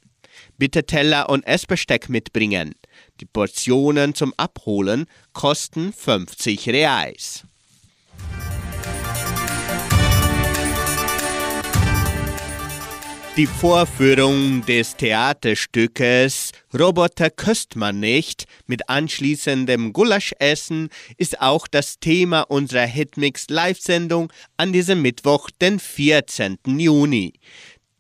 Bitte 0.59 0.85
Teller 0.85 1.29
und 1.29 1.47
Essbesteck 1.47 2.09
mitbringen. 2.09 2.75
Die 3.21 3.27
Portionen 3.27 4.15
zum 4.15 4.33
Abholen 4.37 5.07
kosten 5.33 5.93
50 5.93 6.69
Reais. 6.69 7.45
Die 13.41 13.47
Vorführung 13.47 14.67
des 14.67 14.97
Theaterstückes 14.97 16.53
Roboter 16.79 17.31
küsst 17.31 17.75
man 17.75 17.99
nicht 17.99 18.45
mit 18.67 18.91
anschließendem 18.91 19.95
Gulaschessen 19.95 20.91
ist 21.17 21.41
auch 21.41 21.67
das 21.67 21.99
Thema 21.99 22.43
unserer 22.43 22.85
Hitmix 22.85 23.47
Live-Sendung 23.49 24.31
an 24.59 24.75
diesem 24.75 25.01
Mittwoch, 25.01 25.49
den 25.59 25.79
14. 25.79 26.59
Juni. 26.67 27.33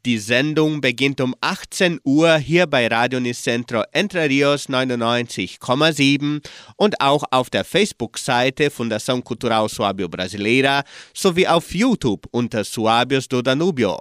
Die 0.05 0.19
Sendung 0.19 0.83
beginnt 0.83 1.23
um 1.23 1.35
18 1.41 2.01
Uhr 2.05 2.37
hier 2.37 2.67
bei 2.67 2.87
Radio 2.89 3.19
Nicentro 3.19 3.83
Entre 3.93 4.29
Rios 4.29 4.69
99,7 4.69 6.47
und 6.77 7.01
auch 7.01 7.25
auf 7.31 7.49
der 7.49 7.65
Facebook-Seite 7.65 8.71
Fundação 8.71 9.23
Cultural 9.23 9.69
Suábio 9.69 10.09
Brasileira 10.09 10.85
sowie 11.15 11.47
auf 11.47 11.75
YouTube 11.75 12.27
unter 12.31 12.61
Suábios 12.61 13.27
do 13.27 13.41
Danubio. 13.41 13.99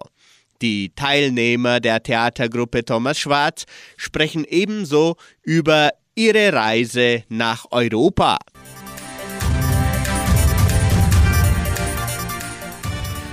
Die 0.62 0.92
Teilnehmer 0.94 1.80
der 1.80 2.04
Theatergruppe 2.04 2.84
Thomas 2.84 3.18
Schwarz 3.18 3.66
sprechen 3.96 4.44
ebenso 4.44 5.16
über 5.42 5.92
ihre 6.16 6.52
Reise 6.52 7.24
nach 7.30 7.66
Europa. 7.72 8.38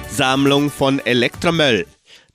Sammlung 0.08 0.70
von 0.70 1.00
Elektromüll. 1.00 1.86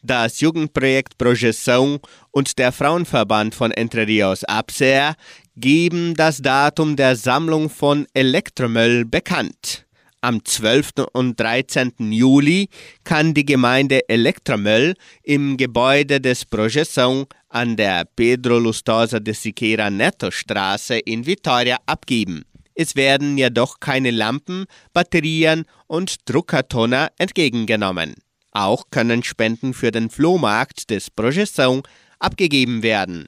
Das 0.04 0.40
Jugendprojekt 0.42 1.18
Projeção 1.18 2.00
und 2.32 2.60
der 2.60 2.72
Frauenverband 2.72 3.56
von 3.56 3.72
Entre 3.72 4.06
Rios 4.06 4.44
Abser 4.44 5.16
geben 5.56 6.16
das 6.16 6.42
Datum 6.42 6.96
der 6.96 7.16
Sammlung 7.16 7.70
von 7.70 8.08
Elektromüll 8.14 9.06
bekannt. 9.06 9.86
Am 10.24 10.46
12. 10.46 11.08
und 11.14 11.40
13. 11.40 12.12
Juli 12.12 12.70
kann 13.04 13.34
die 13.34 13.44
Gemeinde 13.44 14.08
Elektromüll 14.08 14.94
im 15.24 15.58
Gebäude 15.58 16.22
des 16.22 16.46
Projeção 16.46 17.26
an 17.50 17.76
der 17.76 18.06
Pedro 18.06 18.60
Lustosa 18.60 19.20
de 19.20 19.34
Siqueira 19.34 19.90
Neto 19.90 20.30
Straße 20.30 21.00
in 21.00 21.26
Vitoria 21.26 21.80
abgeben. 21.88 22.46
Es 22.76 22.96
werden 22.96 23.36
jedoch 23.36 23.80
keine 23.80 24.12
Lampen, 24.12 24.66
Batterien 24.94 25.66
und 25.88 26.30
Druckertoner 26.30 27.10
entgegengenommen. 27.18 28.14
Auch 28.52 28.92
können 28.92 29.24
Spenden 29.24 29.74
für 29.74 29.90
den 29.90 30.12
Flohmarkt 30.12 30.92
des 30.92 31.10
Projeção 31.10 31.84
abgegeben 32.20 32.84
werden. 32.84 33.28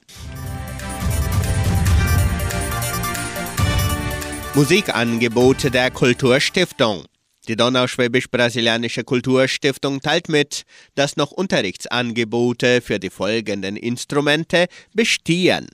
Musikangebote 4.54 5.68
der 5.68 5.90
Kulturstiftung. 5.90 7.06
Die 7.48 7.56
Donauschwäbisch-Brasilianische 7.56 9.02
Kulturstiftung 9.02 10.00
teilt 10.00 10.28
mit, 10.28 10.62
dass 10.94 11.16
noch 11.16 11.32
Unterrichtsangebote 11.32 12.80
für 12.80 13.00
die 13.00 13.10
folgenden 13.10 13.76
Instrumente 13.76 14.66
bestehen. 14.94 15.66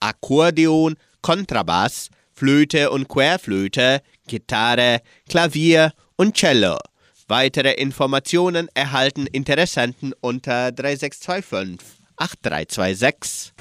Akkordeon, 0.00 0.96
Kontrabass, 1.20 2.08
Flöte 2.32 2.90
und 2.90 3.08
Querflöte, 3.08 4.00
Gitarre, 4.26 5.02
Klavier 5.28 5.92
und 6.16 6.34
Cello. 6.34 6.78
Weitere 7.28 7.72
Informationen 7.72 8.68
erhalten 8.72 9.26
Interessenten 9.26 10.14
unter 10.22 10.72
3625 10.72 11.78
8326. 12.16 13.52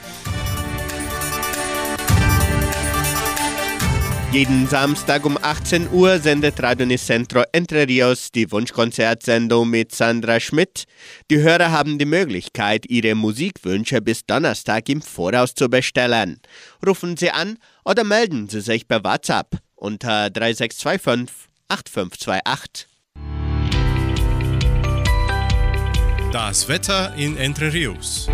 Jeden 4.33 4.67
Samstag 4.67 5.27
um 5.27 5.37
18 5.39 5.91
Uhr 5.91 6.17
sendet 6.17 6.59
Radio 6.63 6.87
Nicentro 6.87 7.43
Entre 7.51 7.87
Rios 7.87 8.31
die 8.31 8.51
Wunschkonzertsendung 8.51 9.69
mit 9.69 9.93
Sandra 9.93 10.39
Schmidt. 10.39 10.85
Die 11.29 11.37
Hörer 11.37 11.69
haben 11.69 11.99
die 11.99 12.05
Möglichkeit, 12.05 12.87
ihre 12.89 13.13
Musikwünsche 13.13 14.01
bis 14.01 14.25
Donnerstag 14.25 14.89
im 14.89 15.03
Voraus 15.03 15.53
zu 15.53 15.69
bestellen. 15.69 16.39
Rufen 16.83 17.15
Sie 17.15 17.29
an 17.29 17.59
oder 17.85 18.03
melden 18.03 18.49
Sie 18.49 18.61
sich 18.61 18.87
per 18.87 19.03
WhatsApp 19.03 19.55
unter 19.75 20.31
3625 20.31 21.35
8528. 21.67 22.87
Das 26.31 26.67
Wetter 26.67 27.13
in 27.17 27.37
Entre 27.37 27.71
Rios. 27.71 28.27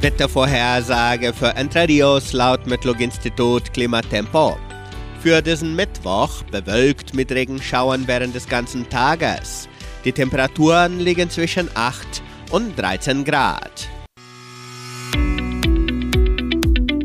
Wettervorhersage 0.00 1.32
für 1.32 1.56
Entre 1.56 1.88
Rios 1.88 2.32
laut 2.32 2.64
Metlog-Institut 2.68 3.72
Klimatempo. 3.72 4.56
Für 5.26 5.42
diesen 5.42 5.74
Mittwoch 5.74 6.44
bewölkt 6.52 7.12
mit 7.12 7.32
Regenschauern 7.32 8.06
während 8.06 8.36
des 8.36 8.48
ganzen 8.48 8.88
Tages. 8.88 9.68
Die 10.04 10.12
Temperaturen 10.12 11.00
liegen 11.00 11.28
zwischen 11.28 11.68
8 11.74 12.22
und 12.52 12.78
13 12.78 13.24
Grad. 13.24 13.88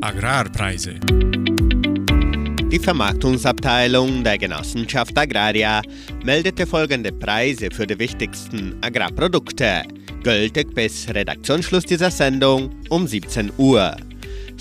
Agrarpreise. 0.02 1.00
Die 2.72 2.78
Vermarktungsabteilung 2.78 4.24
der 4.24 4.38
Genossenschaft 4.38 5.18
Agraria 5.18 5.82
meldete 6.24 6.68
folgende 6.68 7.12
Preise 7.12 7.70
für 7.72 7.88
die 7.88 7.98
wichtigsten 7.98 8.78
Agrarprodukte, 8.82 9.82
gültig 10.22 10.76
bis 10.76 11.10
Redaktionsschluss 11.10 11.86
dieser 11.86 12.12
Sendung 12.12 12.70
um 12.90 13.08
17 13.08 13.52
Uhr. 13.58 13.98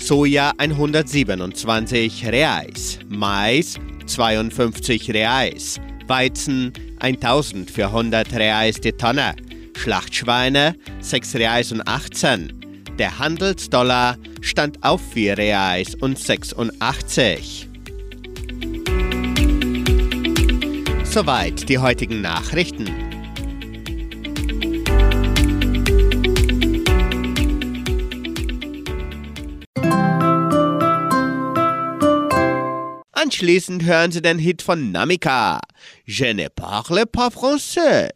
Soja 0.01 0.51
127 0.57 2.25
Reais, 2.25 2.97
Mais 3.07 3.75
52 4.07 5.13
Reais, 5.13 5.79
Weizen 6.07 6.73
1400 6.99 8.33
Reais 8.33 8.81
die 8.81 8.93
Tonne, 8.93 9.35
Schlachtschweine 9.77 10.75
6 11.01 11.35
Reais 11.35 11.71
und 11.71 11.87
18. 11.87 12.51
Der 12.97 13.19
Handelsdollar 13.19 14.17
stand 14.41 14.83
auf 14.83 15.01
4 15.13 15.37
Reais 15.37 15.93
und 15.93 16.17
86. 16.17 17.69
Soweit 21.03 21.69
die 21.69 21.77
heutigen 21.77 22.21
Nachrichten. 22.21 23.10
Anschließend 33.31 33.85
hören 33.85 34.11
Sie 34.11 34.21
den 34.21 34.39
Hit 34.39 34.61
von 34.61 34.91
Namika. 34.91 35.61
Je 36.03 36.33
ne 36.33 36.49
parle 36.49 37.05
pas 37.05 37.29
français. 37.29 38.09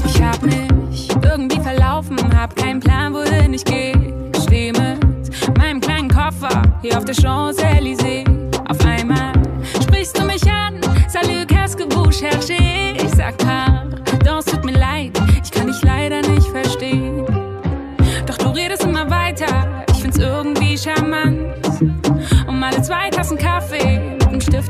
Ich 0.00 0.22
hab 0.22 0.42
mich 0.44 1.08
irgendwie 1.24 1.58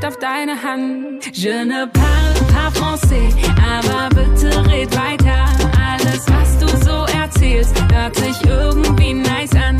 auf 0.09 0.17
deine 0.17 0.53
Hand. 0.63 1.29
Je 1.33 1.63
ne 1.65 1.85
parle 1.85 2.39
pas 2.51 2.71
français, 2.73 3.29
aber 3.61 4.09
bitte 4.09 4.49
red 4.67 4.91
weiter. 4.97 5.45
Alles, 5.77 6.25
was 6.27 6.57
du 6.57 6.67
so 6.83 7.05
erzählst, 7.21 7.75
hört 7.93 8.15
sich 8.15 8.35
irgendwie 8.43 9.13
nice 9.13 9.53
an. 9.53 9.77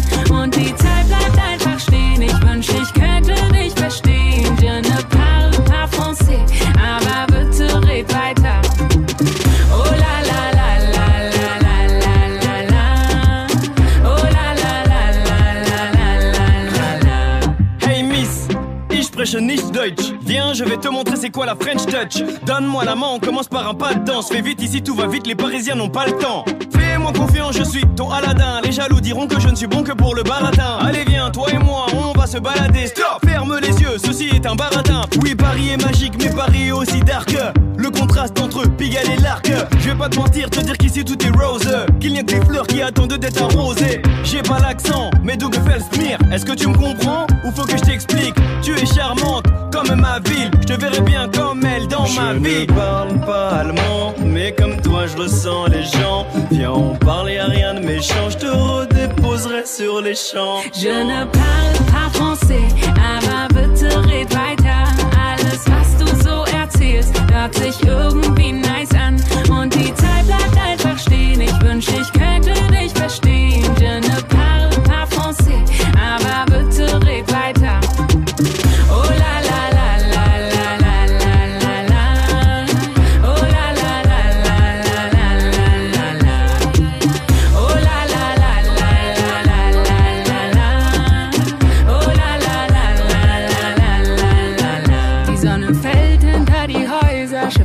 C'est 21.20 21.30
quoi 21.30 21.46
la 21.46 21.56
French 21.56 21.86
Touch? 21.86 22.24
Donne-moi 22.46 22.86
la 22.86 22.96
main, 22.96 23.08
on 23.12 23.20
commence 23.20 23.48
par 23.48 23.68
un 23.68 23.74
pas 23.74 23.94
de 23.94 24.06
danse. 24.06 24.30
Fais 24.30 24.42
vite 24.42 24.62
ici, 24.62 24.82
tout 24.82 24.96
va 24.96 25.08
vite, 25.08 25.28
les 25.28 25.36
Parisiens 25.36 25.76
n'ont 25.76 25.90
pas 25.90 26.06
le 26.06 26.14
temps. 26.14 26.46
Fais-moi 26.72 27.12
confiance, 27.12 27.58
je 27.58 27.64
suis 27.64 27.84
ton 27.96 28.10
Aladdin. 28.10 28.62
Les 28.64 28.72
jaloux 28.72 29.02
diront 29.02 29.28
que 29.28 29.40
je 29.40 29.50
ne 29.50 29.56
suis 29.56 29.68
bon 29.68 29.84
que 29.84 29.92
pour 29.92 30.16
le 30.16 30.24
baratin. 30.24 30.78
Allez, 30.80 31.04
viens, 31.06 31.30
toi 31.30 31.48
et 31.52 31.58
moi, 31.58 31.88
on 31.94 32.18
va 32.18 32.26
se 32.26 32.38
balader. 32.38 32.88
Stop, 32.88 33.20
ferme 33.26 33.60
les 33.60 33.82
yeux, 33.82 33.98
ceci 33.98 34.30
est 34.30 34.46
un 34.46 34.56
baratin. 34.56 35.02
Oui, 35.22 35.36
Paris 35.36 35.70
est 35.70 35.84
magique, 35.84 36.14
mais 36.20 36.30
Paris 36.30 36.68
est 36.68 36.72
aussi 36.72 37.02
dark. 37.02 37.36
Le 37.78 37.90
contraste 37.90 38.40
entre 38.40 38.68
Pigalle 38.70 39.10
et 39.12 39.50
que 39.50 39.78
je 39.80 39.90
vais 39.90 39.96
pas 39.96 40.10
te 40.10 40.18
mentir, 40.18 40.50
te 40.50 40.60
dire 40.60 40.78
qu'ici 40.78 41.04
tout 41.04 41.18
est 41.26 41.30
rose. 41.30 41.70
Qu'il 42.00 42.14
n'y 42.14 42.20
a 42.20 42.24
que 42.24 42.34
les 42.34 42.46
fleurs 42.46 42.68
qui 42.68 42.82
attendent 42.82 43.14
d'être 43.14 43.42
arrosées. 43.42 44.02
J'ai 44.24 44.42
pas 44.42 44.60
l'accent, 44.60 45.10
mais 45.24 45.38
d'où 45.38 45.50
que 45.50 45.60
fait 45.60 45.80
le 45.80 45.98
smear 45.98 46.20
Est-ce 46.32 46.46
que 46.46 46.54
tu 46.54 46.68
me 46.68 46.74
comprends? 46.74 47.26
Ou 47.46 47.52
faut 47.52 47.66
que 47.66 47.78
je 47.78 47.84
t'explique? 47.84 48.36
Tu 48.62 48.74
es 48.74 48.86
charmante 48.86 49.46
comme 49.88 50.00
ma 50.00 50.20
ville. 50.20 50.52
Je 50.62 50.66
te 50.66 50.80
verrai 50.80 51.02
bien 51.02 51.30
comme 51.30 51.64
elle 51.66 51.88
dans 51.88 52.08
ma 52.10 52.34
vie. 52.34 52.66
Je 52.68 52.72
ne 52.72 52.78
parle 52.78 53.20
pas 53.26 53.50
allemand, 53.50 54.14
mais 54.20 54.54
comme 54.54 54.80
toi 54.82 55.06
je 55.08 55.18
ressens 55.22 55.68
les 55.68 55.84
gens. 55.84 56.26
Viens, 56.52 56.72
on 56.72 56.96
parle, 56.96 57.32
y'a 57.32 57.46
rien 57.46 57.74
de 57.76 57.80
méchant. 57.86 58.30
Je 58.30 58.38
te 58.38 58.48
redéposerai 58.48 59.66
sur 59.66 60.02
les 60.02 60.16
champs. 60.16 60.60
Je 60.74 60.90
ne 60.90 61.26
parle 61.26 61.78
pas 61.94 62.10
français, 62.18 62.68
aber 63.14 63.48
bitte 63.54 63.84
red 64.08 64.30
weiter. 64.34 64.84
Alles, 65.30 65.64
was 65.68 65.98
du 65.98 66.08
so 66.24 66.46
erzählst, 66.58 67.14
hört 67.32 67.56
sich 67.56 67.76
irgendwie 67.86 68.54
nice 68.54 68.94
an. 68.94 69.16
Und 69.50 69.74
die 69.76 69.94
Zeit 69.94 70.26
bleibt 70.26 70.58
einfach 70.66 70.98
stehen. 70.98 71.42
Ich 71.42 71.62
wünschte, 71.62 71.94
ich 72.02 72.12
könnte 72.14 72.54
dich 72.72 72.94
verstehen. 72.94 73.29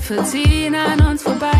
Schiffe 0.04 0.22
ziehen 0.24 0.74
an 0.74 1.00
uns 1.06 1.22
vorbei. 1.22 1.56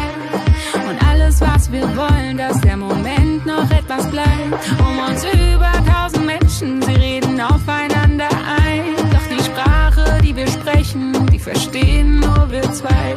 Und 0.75 1.03
alles, 1.09 1.41
was 1.41 1.73
wir 1.73 1.85
wollen, 1.97 2.37
dass 2.37 2.61
der 2.61 2.77
Moment 2.77 3.47
noch 3.47 3.71
etwas 3.71 4.07
bleibt. 4.11 4.53
Um 4.81 4.99
uns 4.99 5.25
über 5.25 5.73
tausend 5.91 6.27
Menschen, 6.27 6.83
sie 6.83 6.95
reden 6.95 7.41
aufeinander 7.41 8.29
ein. 8.29 8.83
Doch 9.11 9.27
die 9.35 9.43
Sprache, 9.43 10.21
die 10.23 10.37
wir 10.37 10.47
sprechen, 10.47 11.27
die 11.33 11.39
verstehen 11.39 12.21
nur 12.21 12.51
wir 12.51 12.71
zwei. 12.73 13.17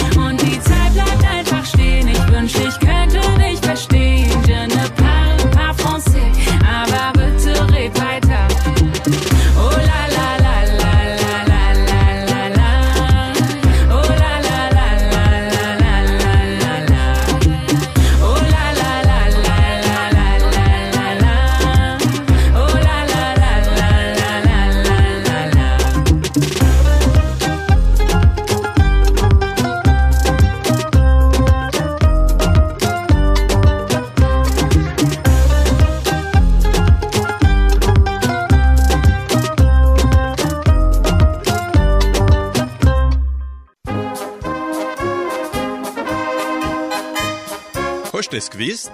Gewusst? 48.61 48.91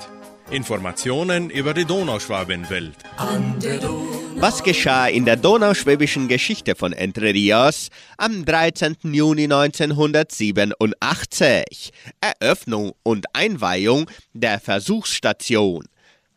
Informationen 0.50 1.50
über 1.50 1.74
die 1.74 1.84
Donauschwabenwelt. 1.84 2.96
Was 4.36 4.64
geschah 4.64 5.08
in 5.08 5.26
der 5.26 5.36
donauschwäbischen 5.36 6.30
Geschichte 6.30 6.74
von 6.74 6.94
Entre 6.94 7.34
Rios 7.34 7.90
am 8.18 8.46
13. 8.46 8.96
Juni 9.12 9.44
1987? 9.44 11.92
Eröffnung 12.22 12.94
und 13.04 13.26
Einweihung 13.34 14.10
der 14.32 14.62
Versuchsstation. 14.62 15.84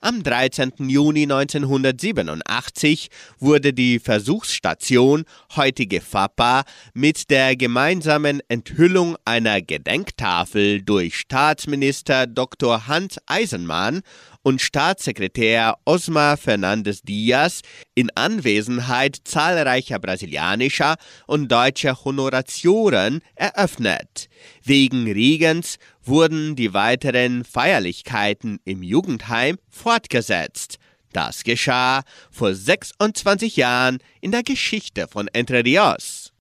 Am 0.03 0.22
13. 0.22 0.88
Juni 0.88 1.24
1987 1.24 3.11
wurde 3.38 3.74
die 3.74 3.98
Versuchsstation, 3.98 5.24
heutige 5.57 6.01
FAPA, 6.01 6.62
mit 6.94 7.28
der 7.28 7.55
gemeinsamen 7.55 8.40
Enthüllung 8.48 9.18
einer 9.26 9.61
Gedenktafel 9.61 10.80
durch 10.80 11.18
Staatsminister 11.18 12.26
Dr. 12.26 12.86
Hans 12.86 13.18
Eisenmann 13.26 14.01
und 14.43 14.61
Staatssekretär 14.61 15.76
Osmar 15.84 16.36
Fernandes 16.36 17.03
Diaz 17.03 17.61
in 17.95 18.11
Anwesenheit 18.14 19.16
zahlreicher 19.24 19.99
brasilianischer 19.99 20.97
und 21.26 21.49
deutscher 21.51 22.05
Honoratioren 22.05 23.20
eröffnet. 23.34 24.28
Wegen 24.62 25.11
Regens 25.11 25.76
wurden 26.03 26.57
die 26.57 26.72
weiteren 26.72 27.45
Feierlichkeiten 27.45 28.61
im 28.64 28.82
Jugendheim 28.82 29.59
fortgesetzt. 29.68 30.78
Das 31.12 31.43
geschah 31.43 32.03
vor 32.30 32.55
26 32.55 33.57
Jahren 33.57 33.99
in 34.20 34.30
der 34.30 34.43
Geschichte 34.43 35.09
von 35.09 35.28
Entre 35.28 35.64
Rios. 35.64 36.32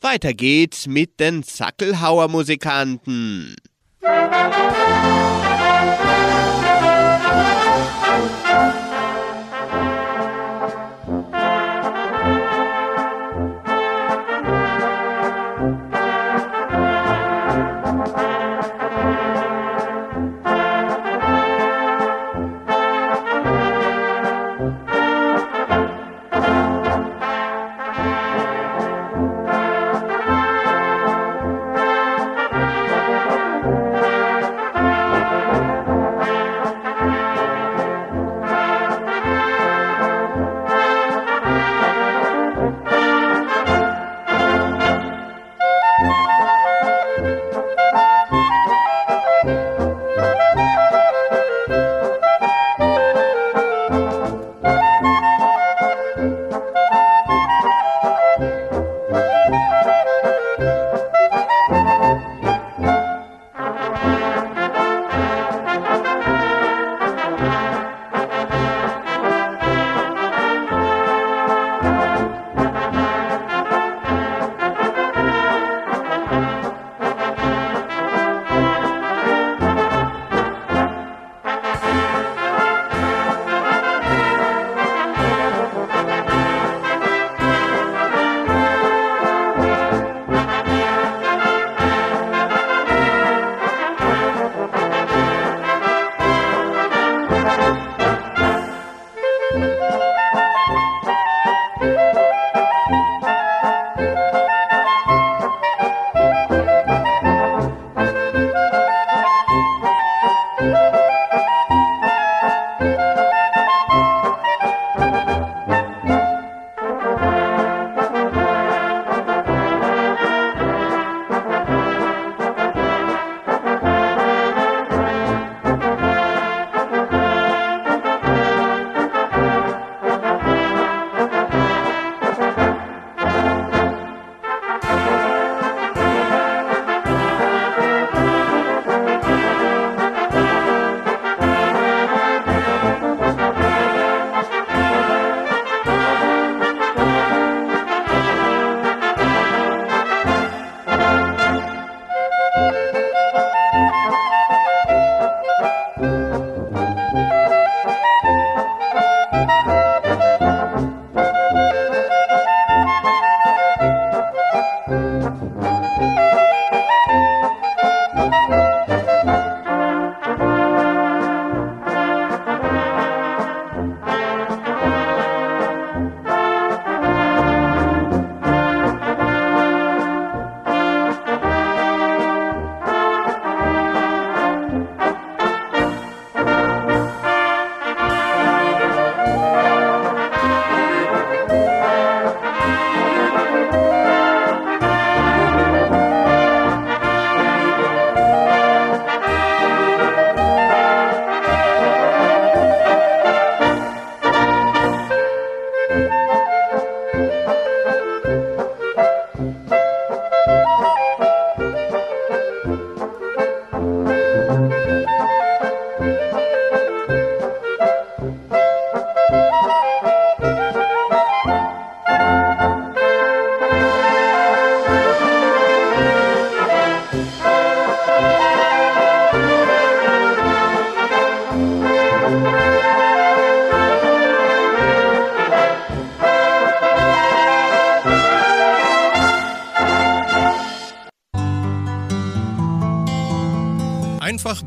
Weiter 0.00 0.34
geht's 0.34 0.86
mit 0.86 1.18
den 1.20 1.42
Sackelhauer 1.42 2.28
Musikanten. 2.28 3.56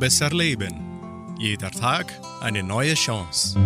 Besser 0.07 0.29
leben. 0.29 1.35
Jeder 1.37 1.69
Tag 1.69 2.05
eine 2.39 2.63
neue 2.63 2.93
Chance. 2.93 3.59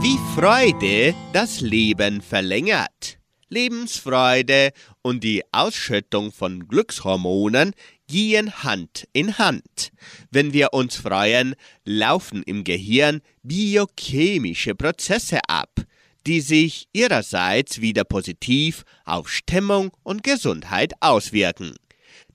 Wie 0.00 0.16
Freude 0.36 1.12
das 1.32 1.60
Leben 1.60 2.20
verlängert. 2.20 3.18
Lebensfreude 3.48 4.70
und 5.02 5.24
die 5.24 5.42
Ausschüttung 5.50 6.30
von 6.30 6.68
Glückshormonen 6.68 7.72
gehen 8.06 8.62
Hand 8.62 9.08
in 9.12 9.38
Hand. 9.38 9.90
Wenn 10.30 10.52
wir 10.52 10.72
uns 10.72 10.94
freuen, 10.94 11.56
laufen 11.84 12.44
im 12.44 12.62
Gehirn 12.62 13.22
biochemische 13.42 14.76
Prozesse 14.76 15.40
ab, 15.48 15.80
die 16.28 16.42
sich 16.42 16.86
ihrerseits 16.92 17.80
wieder 17.80 18.04
positiv 18.04 18.84
auf 19.04 19.28
Stimmung 19.28 19.90
und 20.04 20.22
Gesundheit 20.22 20.92
auswirken. 21.00 21.74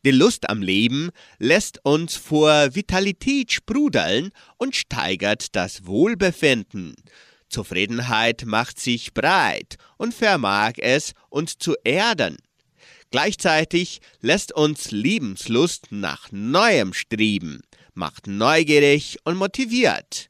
Die 0.05 0.11
Lust 0.11 0.49
am 0.49 0.61
Leben 0.61 1.11
lässt 1.39 1.79
uns 1.85 2.17
vor 2.17 2.75
Vitalität 2.75 3.53
sprudeln 3.53 4.31
und 4.57 4.75
steigert 4.75 5.55
das 5.55 5.85
Wohlbefinden. 5.85 6.95
Zufriedenheit 7.47 8.43
macht 8.45 8.79
sich 8.81 9.13
breit 9.13 9.77
und 9.97 10.13
vermag 10.13 10.73
es, 10.77 11.13
uns 11.29 11.57
zu 11.57 11.75
erden. 11.85 12.35
Gleichzeitig 13.11 14.01
lässt 14.19 14.51
uns 14.51 14.91
Lebenslust 14.91 15.91
nach 15.91 16.31
Neuem 16.31 16.93
streben, 16.93 17.61
macht 17.93 18.27
neugierig 18.27 19.19
und 19.23 19.37
motiviert. 19.37 20.29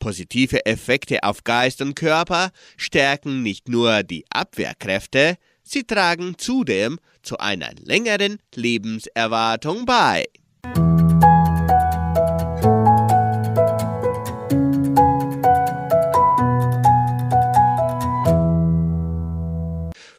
Positive 0.00 0.66
Effekte 0.66 1.22
auf 1.22 1.44
Geist 1.44 1.80
und 1.80 1.94
Körper 1.94 2.50
stärken 2.76 3.42
nicht 3.42 3.70
nur 3.70 4.02
die 4.02 4.26
Abwehrkräfte, 4.28 5.38
sie 5.64 5.84
tragen 5.84 6.36
zudem 6.38 6.98
zu 7.22 7.38
einer 7.38 7.70
längeren 7.82 8.38
Lebenserwartung 8.54 9.86
bei. 9.86 10.24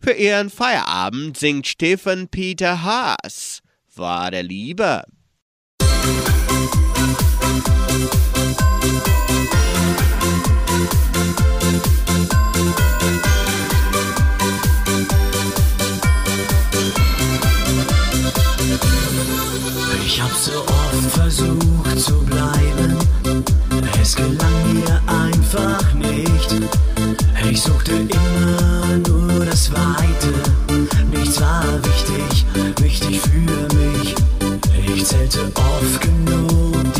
Für 0.01 0.13
ihren 0.13 0.51
Feierabend 0.51 1.35
singt 1.35 1.65
Stefan 1.65 2.27
Peter 2.27 2.83
Haas. 2.83 3.61
Wahre 3.95 4.41
Liebe. 4.43 5.03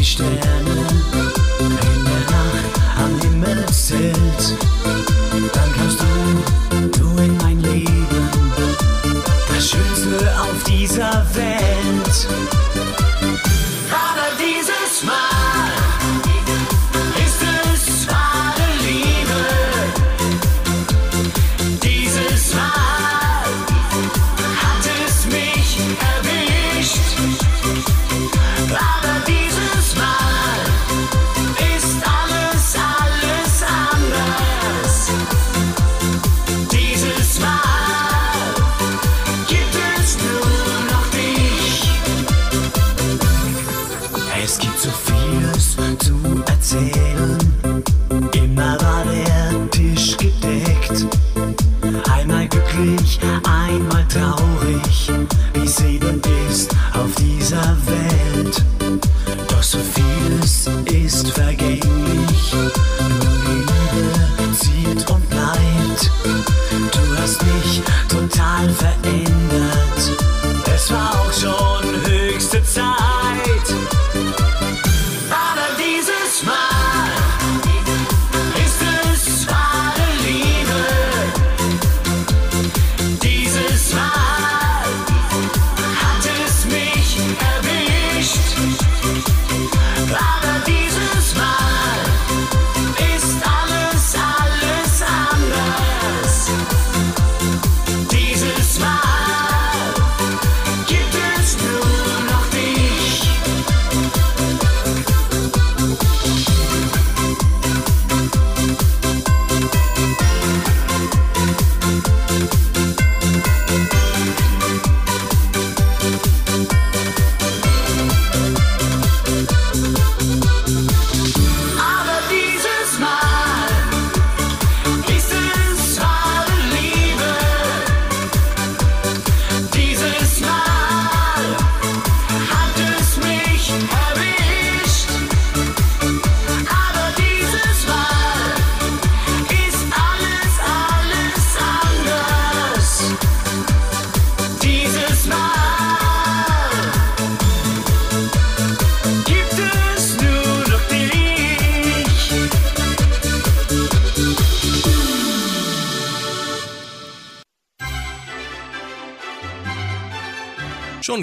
Geschichten. 0.06 0.55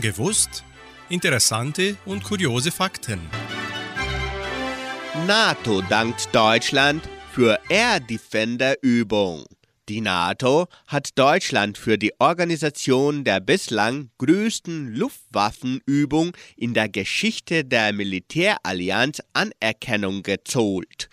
Gewusst? 0.02 0.64
Interessante 1.08 1.96
und 2.04 2.22
kuriose 2.22 2.70
Fakten. 2.70 3.20
NATO 5.26 5.80
dankt 5.88 6.34
Deutschland 6.34 7.08
für 7.32 7.58
Air 7.70 8.00
Defender 8.00 8.74
Übung. 8.82 9.44
Die 9.88 10.00
NATO 10.00 10.66
hat 10.86 11.18
Deutschland 11.18 11.76
für 11.76 11.98
die 11.98 12.12
Organisation 12.18 13.24
der 13.24 13.40
bislang 13.40 14.10
größten 14.18 14.94
Luftwaffenübung 14.94 16.36
in 16.56 16.74
der 16.74 16.88
Geschichte 16.88 17.64
der 17.64 17.92
Militärallianz 17.92 19.22
Anerkennung 19.32 20.22
gezollt. 20.22 21.08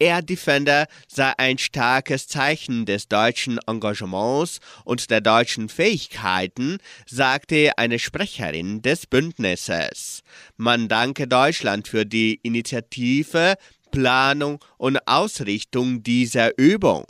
Air 0.00 0.22
Defender 0.22 0.86
sei 1.06 1.32
ein 1.36 1.58
starkes 1.58 2.26
Zeichen 2.26 2.86
des 2.86 3.06
deutschen 3.06 3.60
Engagements 3.66 4.58
und 4.84 5.10
der 5.10 5.20
deutschen 5.20 5.68
Fähigkeiten, 5.68 6.78
sagte 7.06 7.72
eine 7.76 7.98
Sprecherin 7.98 8.82
des 8.82 9.06
Bündnisses. 9.06 10.22
Man 10.56 10.88
danke 10.88 11.28
Deutschland 11.28 11.86
für 11.86 12.06
die 12.06 12.40
Initiative, 12.42 13.56
Planung 13.92 14.58
und 14.78 15.06
Ausrichtung 15.06 16.02
dieser 16.02 16.58
Übung. 16.58 17.04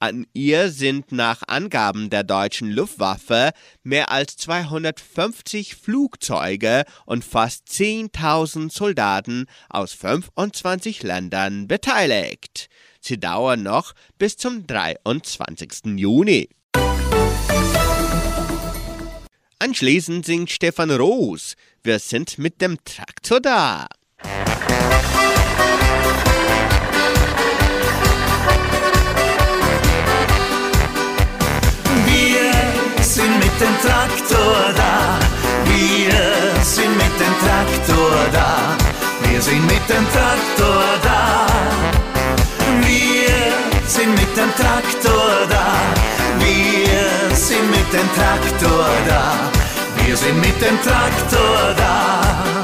An 0.00 0.26
ihr 0.34 0.70
sind 0.70 1.12
nach 1.12 1.42
Angaben 1.46 2.10
der 2.10 2.24
deutschen 2.24 2.70
Luftwaffe 2.70 3.52
mehr 3.82 4.10
als 4.10 4.36
250 4.36 5.76
Flugzeuge 5.76 6.84
und 7.06 7.24
fast 7.24 7.68
10.000 7.68 8.70
Soldaten 8.72 9.46
aus 9.68 9.92
25 9.92 11.02
Ländern 11.02 11.68
beteiligt. 11.68 12.68
Sie 13.00 13.18
dauern 13.18 13.62
noch 13.62 13.92
bis 14.18 14.36
zum 14.36 14.66
23. 14.66 15.96
Juni. 15.96 16.48
Anschließend 19.58 20.26
singt 20.26 20.50
Stefan 20.50 20.90
Roos. 20.90 21.54
Wir 21.82 21.98
sind 21.98 22.38
mit 22.38 22.60
dem 22.60 22.82
Traktor 22.84 23.40
da. 23.40 23.86
Mit 33.54 33.60
dem 33.60 33.76
Traktor 33.82 34.72
da. 34.76 35.18
Wir 35.64 36.64
sind 36.64 36.96
mit 36.96 37.20
dem 37.20 37.34
Traktor 37.44 38.16
da. 38.32 38.76
Wir 39.28 39.40
sind 39.40 39.64
mit 39.66 39.88
dem 39.88 40.06
Traktor 40.12 40.82
da. 41.02 41.46
Wir 42.80 43.86
sind 43.86 44.10
mit 44.10 44.36
dem 44.36 44.50
Traktor 44.56 45.46
da. 45.48 45.66
Wir 46.38 47.36
sind 47.36 47.70
mit 47.70 47.92
dem 47.92 48.08
Traktor 48.16 48.86
da. 49.06 49.22
Wir 50.04 50.16
sind 50.16 50.40
mit 50.40 50.60
dem 50.60 50.80
Traktor 50.82 51.74
da. 51.76 52.63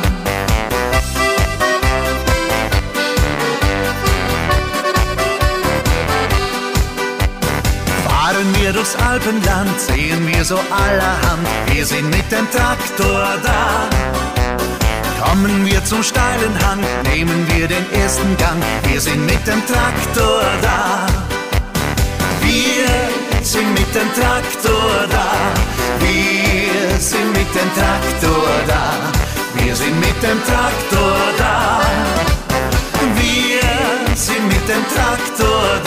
Fahren 8.41 8.55
wir 8.59 8.73
durchs 8.73 8.97
Alpenland, 8.97 9.79
sehen 9.79 10.27
wir 10.27 10.45
so 10.45 10.57
allerhand, 10.57 11.47
wir 11.67 11.85
sind 11.85 12.09
mit 12.09 12.25
dem 12.33 12.51
Traktor 12.51 13.27
da. 13.43 13.89
Kommen 15.23 15.67
wir 15.67 15.85
zum 15.85 16.03
steilen 16.03 16.55
Hang, 16.65 16.81
nehmen 17.13 17.47
wir 17.53 17.69
den 17.69 17.85
ersten 17.93 18.35
Gang, 18.39 18.63
wir 18.85 18.99
sind 19.01 19.27
mit 19.27 19.47
dem 19.47 19.63
Traktor 19.67 20.43
da. 20.63 21.07
Wir 22.41 23.45
sind 23.45 23.75
mit 23.75 23.95
dem 23.95 24.09
Traktor 24.15 25.07
da. 25.11 25.27
Wir 25.99 26.99
sind 26.99 27.33
mit 27.33 27.55
dem 27.55 27.71
Traktor 27.77 28.49
da. 28.67 29.63
Wir 29.63 29.77
sind 29.77 30.01
mit 30.01 30.23
dem 30.23 30.43
Traktor 30.45 31.19
da. 31.37 31.81
Wir 33.17 34.17
sind 34.17 34.49
mit 34.49 34.67
dem 34.69 34.85
Traktor 34.95 35.80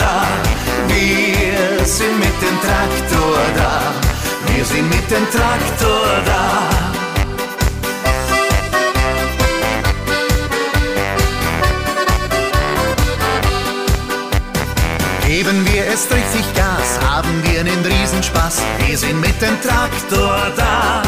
sind 1.94 2.18
mit 2.18 2.36
dem 2.42 2.60
Traktor 2.60 3.38
da. 3.56 3.94
Wir 4.52 4.64
sind 4.64 4.88
mit 4.88 5.08
dem 5.08 5.24
Traktor 5.30 6.06
da. 6.26 6.44
Geben 15.24 15.64
wir 15.72 15.86
es 15.86 16.10
richtig 16.10 16.44
Gas, 16.56 16.98
haben 17.08 17.42
wir 17.44 17.60
einen 17.60 17.84
Riesenspaß. 17.84 18.62
Wir 18.86 18.98
sind 18.98 19.20
mit 19.20 19.40
dem 19.40 19.56
Traktor 19.62 20.52
da. 20.56 21.00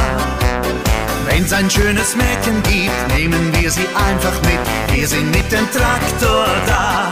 Wenn's 1.26 1.52
ein 1.52 1.68
schönes 1.68 2.14
Mädchen 2.14 2.62
gibt, 2.62 3.16
nehmen 3.16 3.52
wir 3.56 3.70
sie 3.72 3.88
einfach 4.08 4.40
mit. 4.42 4.60
Wir 4.96 5.08
sind 5.08 5.32
mit 5.32 5.50
dem 5.50 5.68
Traktor 5.72 6.46
da. 6.66 7.10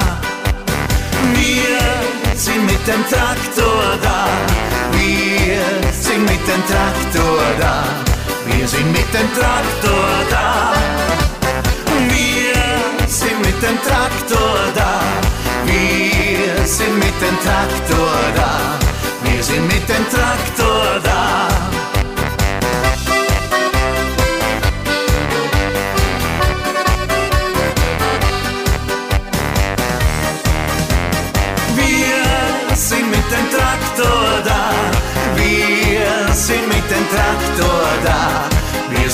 Wir 1.35 1.74
sind 2.45 2.66
mit 2.66 2.86
dem 2.86 3.03
Traktor 3.09 3.99
da. 4.03 4.26
Wir 4.92 5.64
sind 5.92 6.22
mit 6.30 6.47
dem 6.47 6.62
Traktor 6.70 7.40
da. 7.59 7.84
Wir 8.45 8.68
sind 8.68 8.92
mit 8.92 9.09
dem 9.14 9.28
Traktor 9.38 10.11
da. 10.30 10.74
Wir 12.11 13.09
sind 13.09 13.40
mit 13.40 13.62
dem 13.62 13.78
Traktor 13.86 14.59
da. 14.74 14.92
Wir 15.64 16.66
sind 16.66 16.99
mit 16.99 17.18
dem 17.24 17.36
Traktor 17.47 18.14
da. 18.36 18.51
Wir 19.22 19.42
sind 19.42 19.66
mit 19.66 19.88
dem 19.88 20.05
Traktor 20.14 21.01
da. 21.03 21.54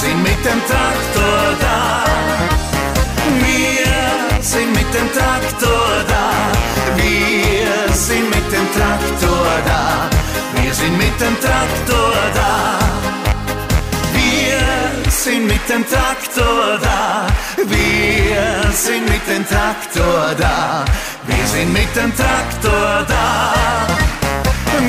Sind 0.01 0.23
mit 0.23 0.43
dem 0.47 0.61
Traktor 0.71 1.43
da. 1.61 2.05
Wir 3.45 4.43
sind 4.43 4.73
mit 4.73 4.89
dem 4.95 5.09
Traktor 5.13 5.91
da. 6.13 6.27
Wir 6.97 7.93
sind 7.93 8.27
mit 8.35 8.47
dem 8.55 8.67
Traktor 8.77 9.49
da. 9.67 9.83
Wir 10.57 10.73
sind 10.73 10.97
mit 10.97 11.21
dem 11.21 11.37
Traktor 11.45 12.15
da. 12.39 12.53
Wir 14.15 15.11
sind 15.11 15.47
mit 15.47 15.69
dem 15.69 15.85
Traktor 15.93 16.79
da. 16.87 17.27
Wir 17.75 18.73
sind 18.73 19.05
mit 19.07 19.25
dem 19.29 19.45
Traktor 19.47 20.35
da. 20.39 20.85
Wir 21.27 21.47
sind 21.53 21.73
mit 21.75 21.95
dem 21.95 22.11
Traktor 22.17 23.05
da. 23.07 23.55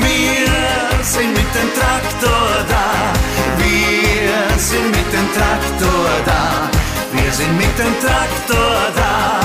Wir 0.06 1.04
sind 1.04 1.34
mit 1.34 1.50
dem 1.54 1.68
Traktor 1.78 2.64
da. 2.72 3.21
Wir 3.58 4.58
sind 4.58 4.90
mit 4.90 5.12
dem 5.12 5.32
Traktor 5.34 6.08
da. 6.24 6.70
Wir 7.12 7.32
sind 7.32 7.56
mit 7.56 7.78
dem 7.78 7.94
Traktor 8.00 8.92
da. 8.96 9.40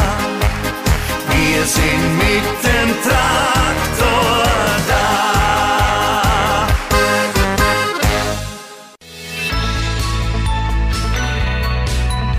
Wir 1.29 1.65
sind 1.65 2.17
mit 2.17 2.45
dem 2.63 2.89
Traktor 3.03 4.45
da. 4.87 5.07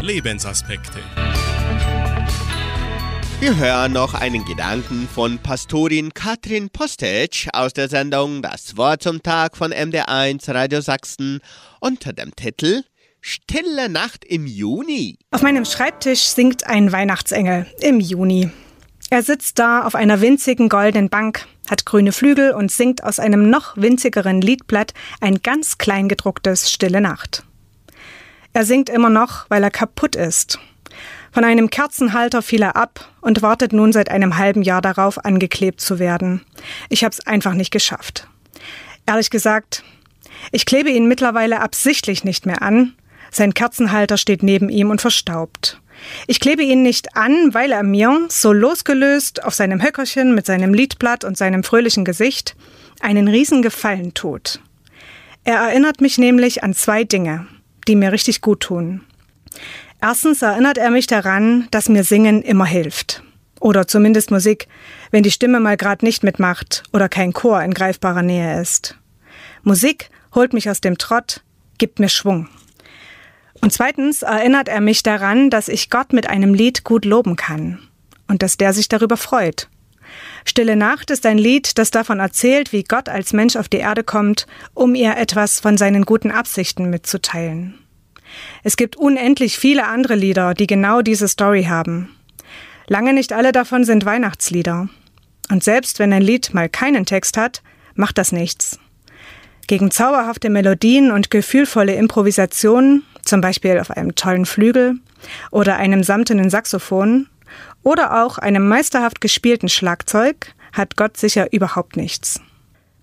Lebensaspekte. 0.01 1.01
Wir 3.41 3.57
hören 3.57 3.93
noch 3.93 4.15
einen 4.15 4.45
Gedanken 4.45 5.09
von 5.09 5.39
Pastorin 5.39 6.13
Katrin 6.13 6.71
Postetsch 6.71 7.47
aus 7.53 7.73
der 7.73 7.89
Sendung 7.89 8.43
Das 8.43 8.77
Wort 8.77 9.05
zum 9.05 9.23
Tag 9.23 9.57
von 9.57 9.73
MD1 9.73 10.53
Radio 10.53 10.81
Sachsen 10.81 11.39
unter 11.79 12.13
dem 12.13 12.35
Titel 12.35 12.83
Stille 13.21 13.89
Nacht 13.89 14.25
im 14.25 14.45
Juni. 14.45 15.19
Auf 15.31 15.43
meinem 15.43 15.65
Schreibtisch 15.65 16.23
singt 16.23 16.67
ein 16.67 16.91
Weihnachtsengel 16.91 17.67
im 17.81 18.01
Juni. 18.01 18.51
Er 19.09 19.23
sitzt 19.23 19.61
da 19.61 19.85
auf 19.85 19.95
einer 19.95 20.21
winzigen 20.21 20.69
goldenen 20.69 21.09
Bank, 21.09 21.47
hat 21.71 21.87
grüne 21.87 22.11
Flügel 22.11 22.55
und 22.55 22.73
singt 22.73 23.05
aus 23.05 23.21
einem 23.21 23.51
noch 23.51 23.77
winzigeren 23.77 24.41
Liedblatt 24.41 24.95
ein 25.21 25.43
ganz 25.45 25.79
klein 25.79 26.09
gedrucktes 26.09 26.73
Stille 26.73 27.01
Nacht. 27.01 27.45
Er 28.53 28.65
singt 28.65 28.89
immer 28.91 29.11
noch, 29.11 29.49
weil 29.49 29.63
er 29.63 29.71
kaputt 29.71 30.17
ist. 30.17 30.59
Von 31.33 31.45
einem 31.45 31.71
Kerzenhalter 31.71 32.43
fiel 32.43 32.63
er 32.63 32.77
ab 32.77 33.13
und 33.21 33.43
wartet 33.43 33.73
nun 33.73 33.93
seit 33.93 34.11
einem 34.11 34.39
halben 34.39 34.63
Jahr 34.63 34.81
darauf, 34.81 35.25
angeklebt 35.25 35.81
zu 35.81 35.99
werden. 35.99 36.43
Ich 36.89 37.05
hab's 37.05 37.21
einfach 37.21 37.55
nicht 37.55 37.71
geschafft. 37.71 38.29
Ehrlich 39.07 39.31
gesagt, 39.31 39.85
ich 40.53 40.67
klebe 40.67 40.91
ihn 40.91 41.09
mittlerweile 41.09 41.61
absichtlich 41.61 42.25
nicht 42.25 42.47
mehr 42.47 42.63
an. 42.63 42.95
Sein 43.31 43.55
Kerzenhalter 43.55 44.17
steht 44.17 44.43
neben 44.43 44.69
ihm 44.69 44.91
und 44.91 45.01
verstaubt. 45.01 45.81
Ich 46.27 46.41
klebe 46.41 46.63
ihn 46.63 46.83
nicht 46.83 47.17
an, 47.17 47.53
weil 47.53 47.73
er 47.73 47.83
mir, 47.83 48.27
so 48.29 48.53
losgelöst 48.53 49.45
auf 49.45 49.55
seinem 49.55 49.83
Höckerchen 49.83 50.35
mit 50.35 50.47
seinem 50.47 50.73
Liedblatt 50.73 51.25
und 51.25 51.37
seinem 51.37 51.65
fröhlichen 51.65 52.05
Gesicht, 52.05 52.57
einen 53.01 53.29
riesen 53.29 53.63
Gefallen 53.63 54.15
tut. 54.15 54.61
Er 55.45 55.57
erinnert 55.57 56.01
mich 56.01 56.19
nämlich 56.19 56.63
an 56.63 56.75
zwei 56.75 57.05
Dinge, 57.05 57.47
die 57.87 57.97
mir 57.97 58.13
richtig 58.13 58.41
gut 58.41 58.61
tun. 58.61 59.03
Erstens 60.01 60.43
erinnert 60.43 60.79
er 60.79 60.91
mich 60.91 61.07
daran, 61.07 61.67
dass 61.71 61.89
mir 61.89 62.05
Singen 62.05 62.43
immer 62.43 62.67
hilft. 62.67 63.23
Oder 63.61 63.89
zumindest 63.89 64.31
Musik, 64.31 64.69
wenn 65.11 65.25
die 65.25 65.31
Stimme 65.31 65.59
mal 65.59 65.77
grad 65.77 66.03
nicht 66.03 66.23
mitmacht 66.23 66.85
oder 66.93 67.09
kein 67.09 67.33
Chor 67.33 67.61
in 67.63 67.75
greifbarer 67.75 68.23
Nähe 68.23 68.61
ist. 68.61 68.97
Musik 69.63 70.11
holt 70.35 70.53
mich 70.53 70.71
aus 70.71 70.81
dem 70.81 70.99
Trott, 70.99 71.43
gibt 71.79 71.99
mir 71.99 72.09
Schwung. 72.09 72.49
Und 73.61 73.73
zweitens 73.73 74.23
erinnert 74.23 74.69
er 74.69 74.81
mich 74.81 75.03
daran, 75.03 75.51
dass 75.51 75.69
ich 75.69 75.91
Gott 75.91 76.13
mit 76.13 76.29
einem 76.29 76.55
Lied 76.55 76.85
gut 76.85 77.05
loben 77.05 77.35
kann. 77.35 77.81
und 78.29 78.43
dass 78.43 78.59
der 78.59 78.75
sich 78.75 78.89
darüber 78.89 79.17
freut. 79.17 79.69
Stille 80.45 80.77
Nacht 80.77 81.11
ist 81.11 81.27
ein 81.27 81.39
Lied, 81.39 81.79
das 81.79 81.91
davon 81.91 82.21
erzählt, 82.21 82.73
wie 82.73 82.85
Gott 82.85 83.09
als 83.09 83.33
Mensch 83.33 83.57
auf 83.57 83.69
die 83.69 83.79
Erde 83.79 84.05
kommt, 84.05 84.47
um 84.75 84.95
ihr 84.95 85.17
etwas 85.17 85.61
von 85.61 85.77
seinen 85.77 86.05
guten 86.05 86.31
Absichten 86.31 86.91
mitzuteilen. 86.91 87.75
Es 88.63 88.77
gibt 88.77 88.97
unendlich 88.97 89.59
viele 89.59 89.87
andere 89.87 90.15
Lieder, 90.15 90.55
die 90.55 90.67
genau 90.67 91.03
diese 91.03 91.29
Story 91.29 91.65
haben. 91.65 92.15
Lange 92.87 93.13
nicht 93.13 93.33
alle 93.33 93.53
davon 93.53 93.85
sind 93.85 94.05
Weihnachtslieder. 94.05 94.89
Und 95.51 95.65
selbst 95.65 95.99
wenn 95.99 96.13
ein 96.13 96.23
Lied 96.23 96.55
mal 96.55 96.69
keinen 96.69 97.07
Text 97.07 97.37
hat, 97.37 97.63
macht 97.95 98.19
das 98.19 98.33
nichts. 98.33 98.79
Gegen 99.67 99.91
zauberhafte 99.91 100.49
Melodien 100.49 101.11
und 101.11 101.31
gefühlvolle 101.31 101.95
Improvisationen, 101.95 103.05
zum 103.23 103.41
Beispiel 103.41 103.79
auf 103.79 103.91
einem 103.91 104.15
tollen 104.15 104.47
Flügel 104.47 104.95
oder 105.51 105.77
einem 105.77 106.03
samtenen 106.03 106.49
Saxophon 106.49 107.29
oder 107.83 108.25
auch 108.25 108.39
einem 108.39 108.67
meisterhaft 108.67 109.21
gespielten 109.21 109.69
Schlagzeug, 109.69 110.55
hat 110.73 110.97
Gott 110.97 111.17
sicher 111.17 111.53
überhaupt 111.53 111.97
nichts. 111.97 112.41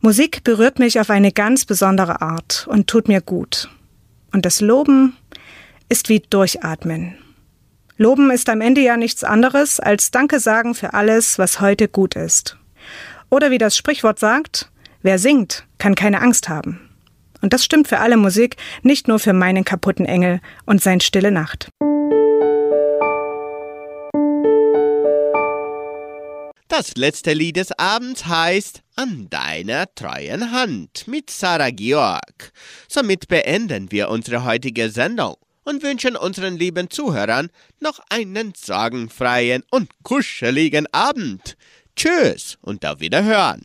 Musik 0.01 0.43
berührt 0.43 0.79
mich 0.79 0.99
auf 0.99 1.09
eine 1.09 1.31
ganz 1.31 1.65
besondere 1.65 2.21
Art 2.21 2.67
und 2.69 2.87
tut 2.87 3.07
mir 3.07 3.21
gut. 3.21 3.69
Und 4.31 4.45
das 4.45 4.61
Loben 4.61 5.15
ist 5.89 6.09
wie 6.09 6.19
Durchatmen. 6.19 7.17
Loben 7.97 8.29
ist 8.31 8.49
am 8.49 8.61
Ende 8.61 8.81
ja 8.81 8.97
nichts 8.97 9.23
anderes 9.23 9.79
als 9.79 10.11
Danke 10.11 10.39
sagen 10.39 10.75
für 10.75 10.93
alles, 10.93 11.39
was 11.39 11.61
heute 11.61 11.87
gut 11.87 12.15
ist. 12.15 12.57
Oder 13.29 13.51
wie 13.51 13.57
das 13.57 13.77
Sprichwort 13.77 14.19
sagt, 14.19 14.69
wer 15.01 15.17
singt, 15.17 15.65
kann 15.77 15.95
keine 15.95 16.21
Angst 16.21 16.49
haben. 16.49 16.89
Und 17.41 17.53
das 17.53 17.63
stimmt 17.63 17.87
für 17.87 17.99
alle 17.99 18.17
Musik, 18.17 18.57
nicht 18.81 19.07
nur 19.07 19.19
für 19.19 19.33
meinen 19.33 19.63
kaputten 19.63 20.05
Engel 20.05 20.41
und 20.65 20.81
sein 20.81 20.99
stille 20.99 21.31
Nacht. 21.31 21.69
Das 26.67 26.95
letzte 26.97 27.31
Lied 27.31 27.55
des 27.55 27.71
Abends 27.77 28.25
heißt 28.25 28.81
An 28.97 29.29
deiner 29.29 29.85
treuen 29.95 30.51
Hand 30.51 31.07
mit 31.07 31.29
Sarah 31.29 31.69
Georg. 31.69 32.51
Somit 32.89 33.29
beenden 33.29 33.91
wir 33.91 34.09
unsere 34.09 34.43
heutige 34.43 34.89
Sendung 34.89 35.35
und 35.65 35.83
wünschen 35.83 36.15
unseren 36.15 36.57
lieben 36.57 36.89
Zuhörern 36.89 37.49
noch 37.79 37.99
einen 38.09 38.53
sorgenfreien 38.55 39.63
und 39.71 39.89
kuscheligen 40.03 40.87
Abend. 40.93 41.57
Tschüss 41.95 42.57
und 42.61 42.85
auf 42.85 42.99
Wiederhören. 42.99 43.63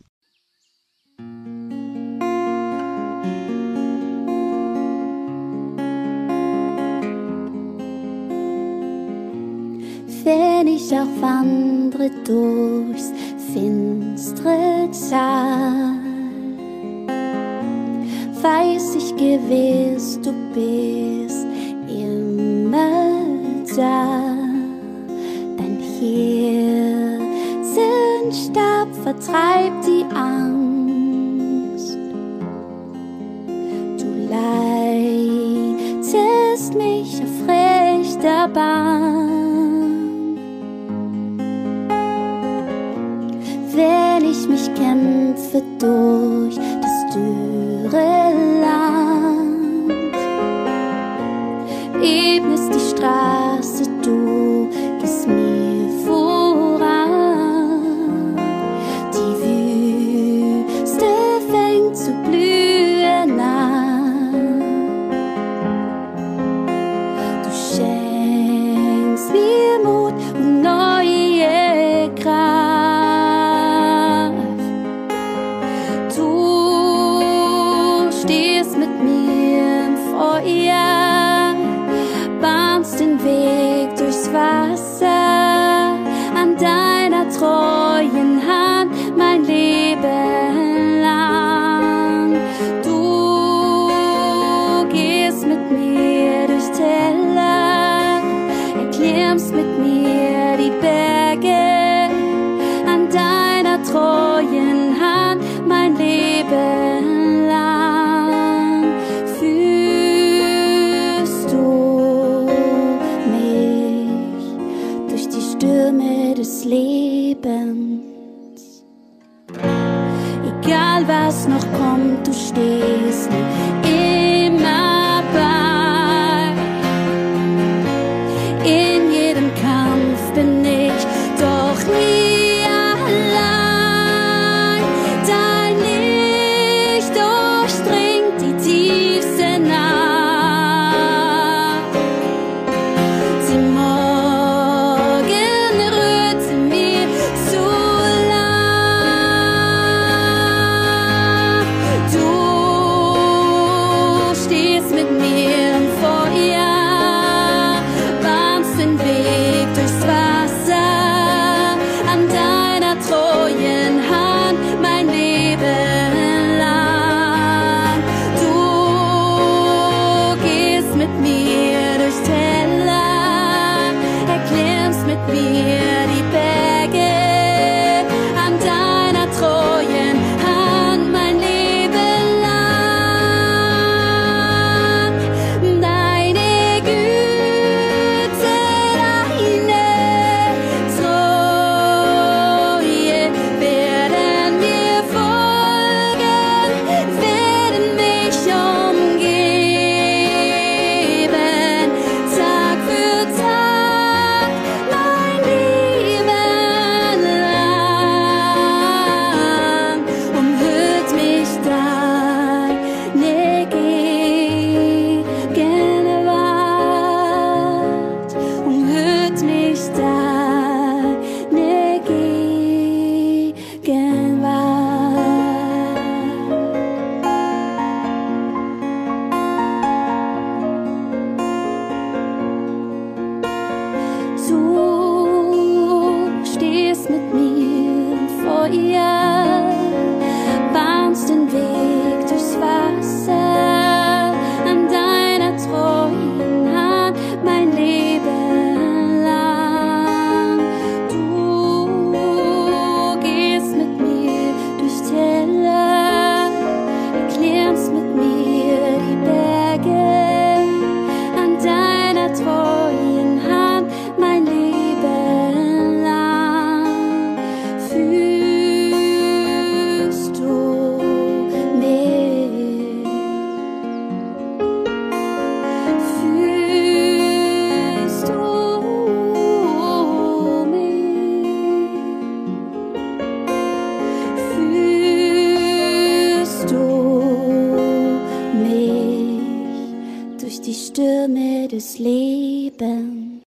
Wenn 10.22 10.66
ich 10.66 10.92
auch 10.92 11.22
wandre 11.22 12.10
durchs 12.24 13.12
finstere 13.52 14.88
Tal, 15.10 15.98
weiß 18.42 18.94
ich 18.96 19.16
gewiss, 19.16 20.20
du 20.22 20.32
bist 20.54 21.49
da. 22.70 24.20
Denn 25.58 25.78
hier 25.98 27.18
sind 27.62 28.34
Stab 28.34 28.88
vertreibt 29.02 29.86
die 29.86 30.04
Angst. 30.14 31.98
Du 33.98 34.08
leitest 34.28 34.74
mich 36.74 37.22
auf 37.22 37.48
rechter 37.48 38.48
Bahn. 38.48 39.18
Wenn 43.72 44.24
ich 44.30 44.48
mich 44.48 44.66
kämpfe 44.74 45.62
durch 45.78 46.56
das 46.56 47.14
dürre 47.14 48.49
ebnest 52.02 52.74
die 52.74 52.96
Straße, 52.96 53.79